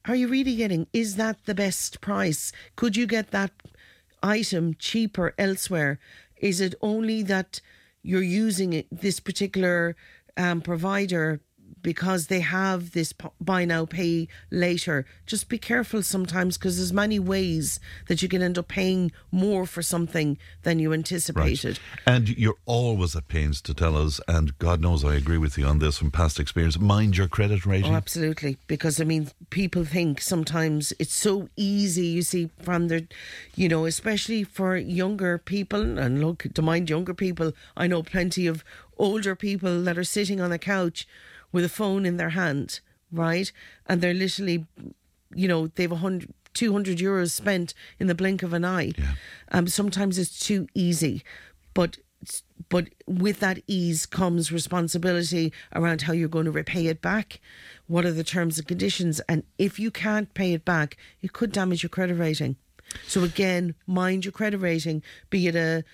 Are 0.06 0.14
you 0.14 0.28
really 0.28 0.54
getting? 0.54 0.86
Is 0.92 1.16
that 1.16 1.44
the 1.44 1.54
best 1.54 2.00
price? 2.00 2.52
Could 2.76 2.96
you 2.96 3.06
get 3.06 3.32
that 3.32 3.50
item 4.22 4.74
cheaper 4.78 5.34
elsewhere? 5.38 5.98
Is 6.36 6.60
it 6.60 6.74
only 6.80 7.22
that 7.24 7.60
you're 8.02 8.22
using 8.22 8.72
it, 8.72 8.86
this 8.90 9.20
particular 9.20 9.96
um, 10.36 10.60
provider 10.62 11.40
because 11.82 12.26
they 12.26 12.40
have 12.40 12.92
this 12.92 13.12
buy 13.40 13.64
now, 13.64 13.86
pay 13.86 14.28
later? 14.50 15.06
Just 15.26 15.48
be 15.48 15.58
careful 15.58 16.02
sometimes 16.02 16.56
because 16.56 16.76
there's 16.76 16.92
many 16.92 17.18
ways 17.18 17.80
that 18.08 18.22
you 18.22 18.28
can 18.28 18.42
end 18.42 18.58
up 18.58 18.68
paying 18.68 19.12
more 19.30 19.66
for 19.66 19.82
something 19.82 20.38
than 20.62 20.78
you 20.78 20.90
Right. 20.90 20.98
anticipated. 20.98 21.78
And 22.06 22.28
you're 22.28 22.58
always 22.66 23.14
at 23.16 23.28
pains 23.28 23.60
to 23.62 23.74
tell 23.74 23.96
us, 23.96 24.20
and 24.28 24.58
God 24.58 24.80
knows 24.80 25.04
I 25.04 25.14
agree 25.14 25.38
with 25.38 25.56
you 25.56 25.66
on 25.66 25.78
this 25.78 25.98
from 25.98 26.10
past 26.10 26.38
experience. 26.40 26.78
Mind 26.78 27.16
your 27.16 27.28
credit 27.28 27.64
rating. 27.66 27.92
Oh, 27.92 27.96
absolutely. 27.96 28.58
Because 28.66 29.00
I 29.00 29.04
mean, 29.04 29.30
people 29.50 29.84
think 29.84 30.20
sometimes 30.20 30.92
it's 30.98 31.14
so 31.14 31.48
easy. 31.56 32.06
You 32.06 32.22
see, 32.22 32.50
from 32.62 32.88
their, 32.88 33.02
you 33.54 33.68
know, 33.68 33.86
especially 33.86 34.44
for 34.44 34.76
younger 34.76 35.38
people, 35.38 35.98
and 35.98 36.20
look, 36.20 36.46
to 36.54 36.62
mind 36.62 36.90
younger 36.90 37.14
people, 37.14 37.52
I 37.76 37.86
know 37.86 38.02
plenty 38.02 38.46
of 38.46 38.64
older 38.98 39.34
people 39.34 39.82
that 39.84 39.96
are 39.96 40.04
sitting 40.04 40.40
on 40.40 40.52
a 40.52 40.58
couch 40.58 41.06
with 41.52 41.64
a 41.64 41.68
phone 41.68 42.06
in 42.06 42.16
their 42.16 42.30
hand, 42.30 42.80
right, 43.12 43.50
and 43.86 44.00
they're 44.00 44.14
literally, 44.14 44.66
you 45.34 45.48
know, 45.48 45.68
they've 45.68 45.92
a 45.92 45.96
hundred. 45.96 46.32
200 46.52 46.98
euros 46.98 47.30
spent 47.30 47.74
in 48.00 48.08
the 48.08 48.14
blink 48.14 48.42
of 48.42 48.52
an 48.52 48.64
eye. 48.64 48.92
Yeah. 48.98 49.12
Um, 49.52 49.68
sometimes 49.68 50.18
it's 50.18 50.36
too 50.36 50.66
easy. 50.74 51.22
But 51.74 51.98
but 52.68 52.88
with 53.06 53.40
that 53.40 53.60
ease 53.66 54.04
comes 54.04 54.52
responsibility 54.52 55.52
around 55.74 56.02
how 56.02 56.12
you're 56.12 56.28
going 56.28 56.44
to 56.44 56.50
repay 56.50 56.86
it 56.86 57.00
back. 57.00 57.40
What 57.86 58.04
are 58.04 58.12
the 58.12 58.24
terms 58.24 58.58
and 58.58 58.68
conditions? 58.68 59.20
And 59.28 59.42
if 59.58 59.78
you 59.78 59.90
can't 59.90 60.32
pay 60.34 60.52
it 60.52 60.64
back, 60.64 60.96
it 61.22 61.32
could 61.32 61.52
damage 61.52 61.82
your 61.82 61.90
credit 61.90 62.14
rating. 62.14 62.56
So 63.06 63.22
again, 63.24 63.74
mind 63.86 64.24
your 64.24 64.32
credit 64.32 64.58
rating, 64.58 65.02
be 65.30 65.46
it 65.46 65.54
a 65.54 65.84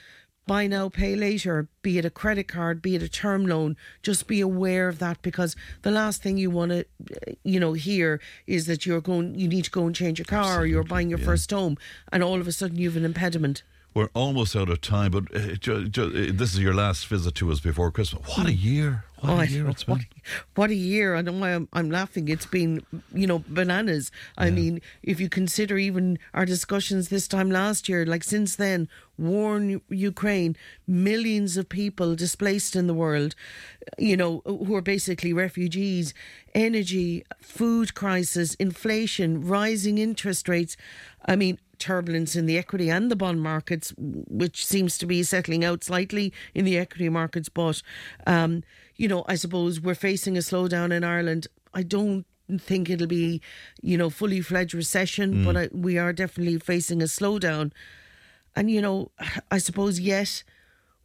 buy 0.47 0.67
now, 0.67 0.89
pay 0.89 1.17
later, 1.17 1.69
be 1.83 1.99
it 1.99 2.05
a 2.05 2.11
credit 2.11 2.47
card, 2.49 2.81
be 2.81 2.95
it 2.95 3.03
a 3.03 3.09
term 3.09 3.47
loan, 3.47 3.77
just 4.03 4.27
be 4.27 4.41
aware 4.41 4.89
of 4.89 4.99
that 5.01 5.21
because 5.23 5.57
the 5.83 5.91
last 5.91 6.23
thing 6.23 6.39
you 6.39 6.51
want 6.51 6.71
to, 6.71 6.81
uh, 6.81 7.33
you 7.43 7.59
know, 7.59 7.73
hear 7.73 8.21
is 8.47 8.67
that 8.67 8.87
you're 8.87 9.01
going, 9.01 9.35
you 9.35 9.49
need 9.49 9.65
to 9.65 9.71
go 9.71 9.87
and 9.87 9.95
change 9.95 10.19
your 10.19 10.27
car 10.27 10.61
or 10.61 10.67
you're 10.67 10.85
buying 10.85 11.11
your 11.11 11.19
first 11.19 11.51
home 11.51 11.77
and 12.13 12.23
all 12.23 12.41
of 12.41 12.47
a 12.47 12.53
sudden 12.53 12.79
you 12.79 12.89
have 12.89 12.97
an 12.97 13.05
impediment. 13.05 13.63
We're 13.97 14.11
almost 14.13 14.55
out 14.55 14.69
of 14.69 14.83
time, 14.83 15.11
but 15.13 15.35
uh, 15.35 15.55
ju- 15.55 15.89
ju- 15.89 16.29
uh, 16.29 16.33
this 16.35 16.53
is 16.53 16.59
your 16.61 16.75
last 16.75 17.07
visit 17.07 17.35
to 17.37 17.51
us 17.51 17.61
before 17.61 17.91
Christmas. 17.91 18.37
What 18.37 18.47
a 18.47 18.53
year! 18.53 19.05
What 19.21 19.31
Oh, 19.33 19.41
a 19.41 19.47
year 19.47 19.67
it's 19.71 19.89
what, 19.89 20.01
been. 20.01 20.07
what 20.55 20.69
a 20.69 20.75
year. 20.75 21.15
I 21.15 21.23
don't 21.23 21.37
know 21.37 21.41
why 21.41 21.55
I'm, 21.55 21.67
I'm 21.73 21.91
laughing. 21.91 22.29
It's 22.29 22.45
been, 22.45 22.83
you 23.15 23.27
know, 23.27 23.43
bananas. 23.49 24.11
I 24.37 24.51
mean, 24.51 24.83
if 25.03 25.19
you 25.19 25.31
consider 25.31 25.79
even 25.79 26.19
our 26.35 26.45
discussions 26.45 27.09
this 27.09 27.27
time 27.27 27.51
last 27.51 27.89
year, 27.89 28.05
like 28.05 28.23
since 28.23 28.57
then, 28.57 28.91
war 29.17 29.57
in 29.57 29.81
Ukraine, 29.89 30.57
millions 30.87 31.57
of 31.57 31.67
people 31.71 32.15
displaced 32.15 32.77
in 32.77 32.87
the 32.89 32.93
world, 32.93 33.35
you 33.99 34.19
know, 34.19 34.43
who 34.45 34.75
are 34.75 34.83
basically 34.83 35.33
refugees, 35.33 36.13
energy, 36.55 37.25
food 37.41 37.95
crisis, 37.95 38.53
inflation, 38.57 39.43
rising 39.47 39.97
interest 39.97 40.47
rates. 40.51 40.77
I 41.25 41.37
mean, 41.37 41.59
turbulence 41.79 42.37
in 42.37 42.47
the 42.47 42.59
equity 42.59 42.91
and 42.91 43.11
the 43.11 43.17
bond 43.17 43.43
markets, 43.43 43.93
which 43.97 44.65
seems 44.65 44.99
to 44.99 45.07
be 45.07 45.23
settling 45.23 45.65
out 45.65 45.85
slightly 45.85 46.33
in 46.55 46.65
the 46.65 46.79
equity 46.79 47.09
markets. 47.09 47.49
But, 47.49 47.83
um, 48.27 48.63
you 48.97 49.09
know, 49.09 49.25
I 49.29 49.37
suppose 49.37 49.81
we're 49.81 49.95
facing 49.95 50.37
a 50.37 50.41
slowdown 50.41 50.93
in 50.93 51.05
Ireland. 51.05 51.47
I 51.75 51.83
don't 51.83 52.25
think 52.59 52.89
it'll 52.89 53.07
be, 53.07 53.41
you 53.83 53.99
know, 53.99 54.09
fully 54.09 54.41
fledged 54.41 54.75
recession, 54.75 55.45
but 55.45 55.57
I, 55.57 55.69
we 55.73 55.99
are 55.99 56.13
definitely 56.13 56.59
facing 56.59 57.03
a 57.03 57.07
slowdown. 57.07 57.73
And, 58.55 58.71
you 58.71 58.81
know, 58.81 59.11
I 59.51 59.59
suppose, 59.59 60.01
yes, 60.01 60.45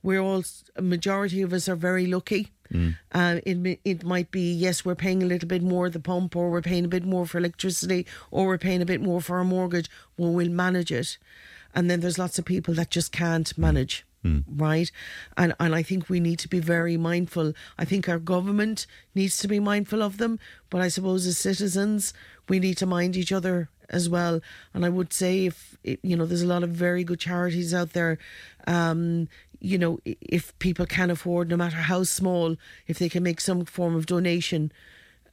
we're 0.04 0.22
all, 0.22 0.44
a 0.76 0.82
majority 0.82 1.42
of 1.42 1.52
us 1.52 1.68
are 1.68 1.76
very 1.76 2.06
lucky. 2.06 2.52
Uh, 3.12 3.40
it, 3.46 3.80
it 3.84 4.04
might 4.04 4.32
be, 4.32 4.52
yes, 4.52 4.86
we're 4.86 4.96
paying 4.96 5.22
a 5.22 5.26
little 5.26 5.48
bit 5.48 5.64
more 5.64 5.88
at 5.88 5.94
the 5.94 6.00
pump, 6.00 6.36
or 6.36 6.50
we're 6.50 6.62
paying 6.62 6.86
a 6.86 6.90
bit 6.90 7.06
more 7.06 7.26
for 7.26 7.38
electricity, 7.38 8.06
or 8.30 8.48
we're 8.48 8.58
paying 8.58 8.82
a 8.82 8.86
bit 8.86 9.02
more 9.02 9.22
for 9.22 9.38
our 9.38 9.44
mortgage. 9.44 9.90
Well, 10.18 10.32
we'll 10.32 10.50
manage 10.50 10.92
it. 10.92 11.18
And 11.74 11.90
then 11.90 12.00
there's 12.00 12.20
lots 12.20 12.40
of 12.40 12.46
people 12.46 12.74
that 12.76 12.90
just 12.90 13.12
can't 13.12 13.58
manage. 13.58 14.06
Right, 14.48 14.92
and 15.36 15.56
and 15.60 15.74
I 15.74 15.82
think 15.82 16.08
we 16.08 16.20
need 16.20 16.38
to 16.40 16.48
be 16.48 16.60
very 16.60 16.96
mindful. 16.96 17.54
I 17.80 17.86
think 17.86 18.08
our 18.08 18.20
government 18.20 18.86
needs 19.16 19.40
to 19.40 19.48
be 19.48 19.60
mindful 19.60 20.04
of 20.04 20.18
them, 20.18 20.38
but 20.70 20.80
I 20.80 20.90
suppose 20.90 21.26
as 21.26 21.40
citizens 21.40 22.14
we 22.48 22.60
need 22.60 22.78
to 22.78 22.86
mind 22.86 23.18
each 23.18 23.32
other 23.32 23.70
as 23.90 24.10
well. 24.10 24.40
And 24.76 24.86
I 24.86 24.90
would 24.90 25.12
say 25.12 25.48
if 25.48 25.76
you 25.84 26.16
know, 26.16 26.28
there's 26.28 26.44
a 26.44 26.48
lot 26.48 26.62
of 26.62 26.70
very 26.70 27.04
good 27.04 27.20
charities 27.20 27.74
out 27.74 27.94
there. 27.94 28.20
Um, 28.68 29.28
you 29.62 29.78
know, 29.78 30.00
if 30.06 30.58
people 30.60 30.86
can 30.86 31.10
afford, 31.12 31.50
no 31.50 31.56
matter 31.58 31.78
how 31.78 32.04
small, 32.04 32.56
if 32.88 32.98
they 33.00 33.08
can 33.10 33.24
make 33.24 33.40
some 33.40 33.64
form 33.66 33.96
of 33.96 34.06
donation. 34.06 34.72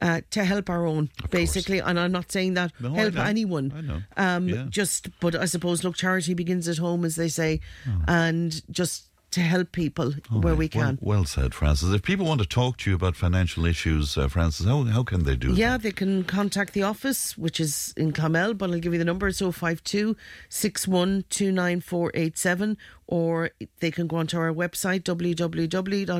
Uh, 0.01 0.21
to 0.31 0.45
help 0.45 0.69
our 0.69 0.85
own, 0.85 1.09
basically, 1.29 1.79
and 1.79 1.99
I'm 1.99 2.13
not 2.13 2.31
saying 2.31 2.53
that 2.53 2.71
No, 2.79 2.93
I 2.95 2.99
help 2.99 3.15
know. 3.15 3.23
anyone. 3.23 3.73
I 3.75 3.81
know. 3.81 4.01
Um, 4.15 4.47
Yeah. 4.47 4.65
Just, 4.69 5.09
but 5.19 5.35
I 5.35 5.43
suppose, 5.43 5.83
look, 5.83 5.97
charity 5.97 6.33
begins 6.33 6.69
at 6.69 6.77
home, 6.77 7.03
as 7.03 7.17
they 7.17 7.27
say, 7.27 7.59
and 8.07 8.61
just 8.71 9.08
to 9.31 9.41
help 9.41 9.71
people 9.71 10.13
where 10.31 10.55
we 10.55 10.67
can. 10.67 10.97
well 11.01 11.23
said, 11.25 11.53
Francis. 11.53 11.93
If 11.93 12.01
people 12.03 12.25
want 12.25 12.41
to 12.41 12.47
talk 12.47 12.77
to 12.77 12.89
you 12.89 12.95
about 12.95 13.15
financial 13.15 13.65
issues, 13.65 14.17
uh, 14.17 14.27
Francis, 14.27 14.65
how, 14.65 14.83
how 14.85 15.03
can 15.03 15.23
they 15.23 15.35
do 15.35 15.49
that? 15.49 15.57
Yeah, 15.57 15.71
that? 15.77 15.83
they 15.83 15.91
can 15.91 16.23
contact 16.23 16.73
the 16.73 16.83
office, 16.83 17.37
which 17.37 17.59
is 17.59 17.93
in 17.95 18.11
Clonmel, 18.11 18.57
but 18.57 18.71
I'll 18.71 18.79
give 18.79 18.93
you 18.93 18.99
the 18.99 19.05
number. 19.05 19.27
It's 19.27 19.39
052 19.39 20.15
6129487, 20.49 22.77
or 23.07 23.51
they 23.79 23.91
can 23.91 24.07
go 24.07 24.17
onto 24.17 24.37
our 24.37 24.53
website, 24.53 25.01
www.foh.ie. 25.03 26.19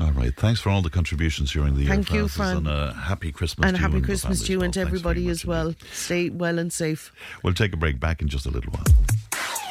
All 0.00 0.12
right. 0.12 0.34
Thanks 0.36 0.60
for 0.60 0.70
all 0.70 0.82
the 0.82 0.90
contributions 0.90 1.52
during 1.52 1.74
the 1.76 1.86
Thank 1.86 2.10
year, 2.12 2.22
you, 2.22 2.28
Francis, 2.28 2.36
Fran. 2.36 2.56
and 2.56 2.68
a 2.68 2.92
happy 2.94 3.32
Christmas 3.32 3.66
And 3.66 3.76
to 3.76 3.80
you 3.80 3.82
happy 3.82 3.94
and 3.96 4.04
the 4.04 4.06
Christmas 4.06 4.42
to 4.44 4.52
you 4.52 4.62
and 4.62 4.72
to 4.74 4.80
Well, 4.80 4.86
everybody 4.86 5.28
as 5.28 5.44
well. 5.44 5.74
Stay 5.92 6.30
well 6.30 6.58
and 6.58 6.72
safe. 6.72 7.12
We'll 7.42 7.54
take 7.54 7.72
a 7.72 7.76
break 7.76 7.98
back 8.00 8.22
in 8.22 8.28
just 8.28 8.46
a 8.46 8.50
little 8.50 8.72
while. 8.72 8.84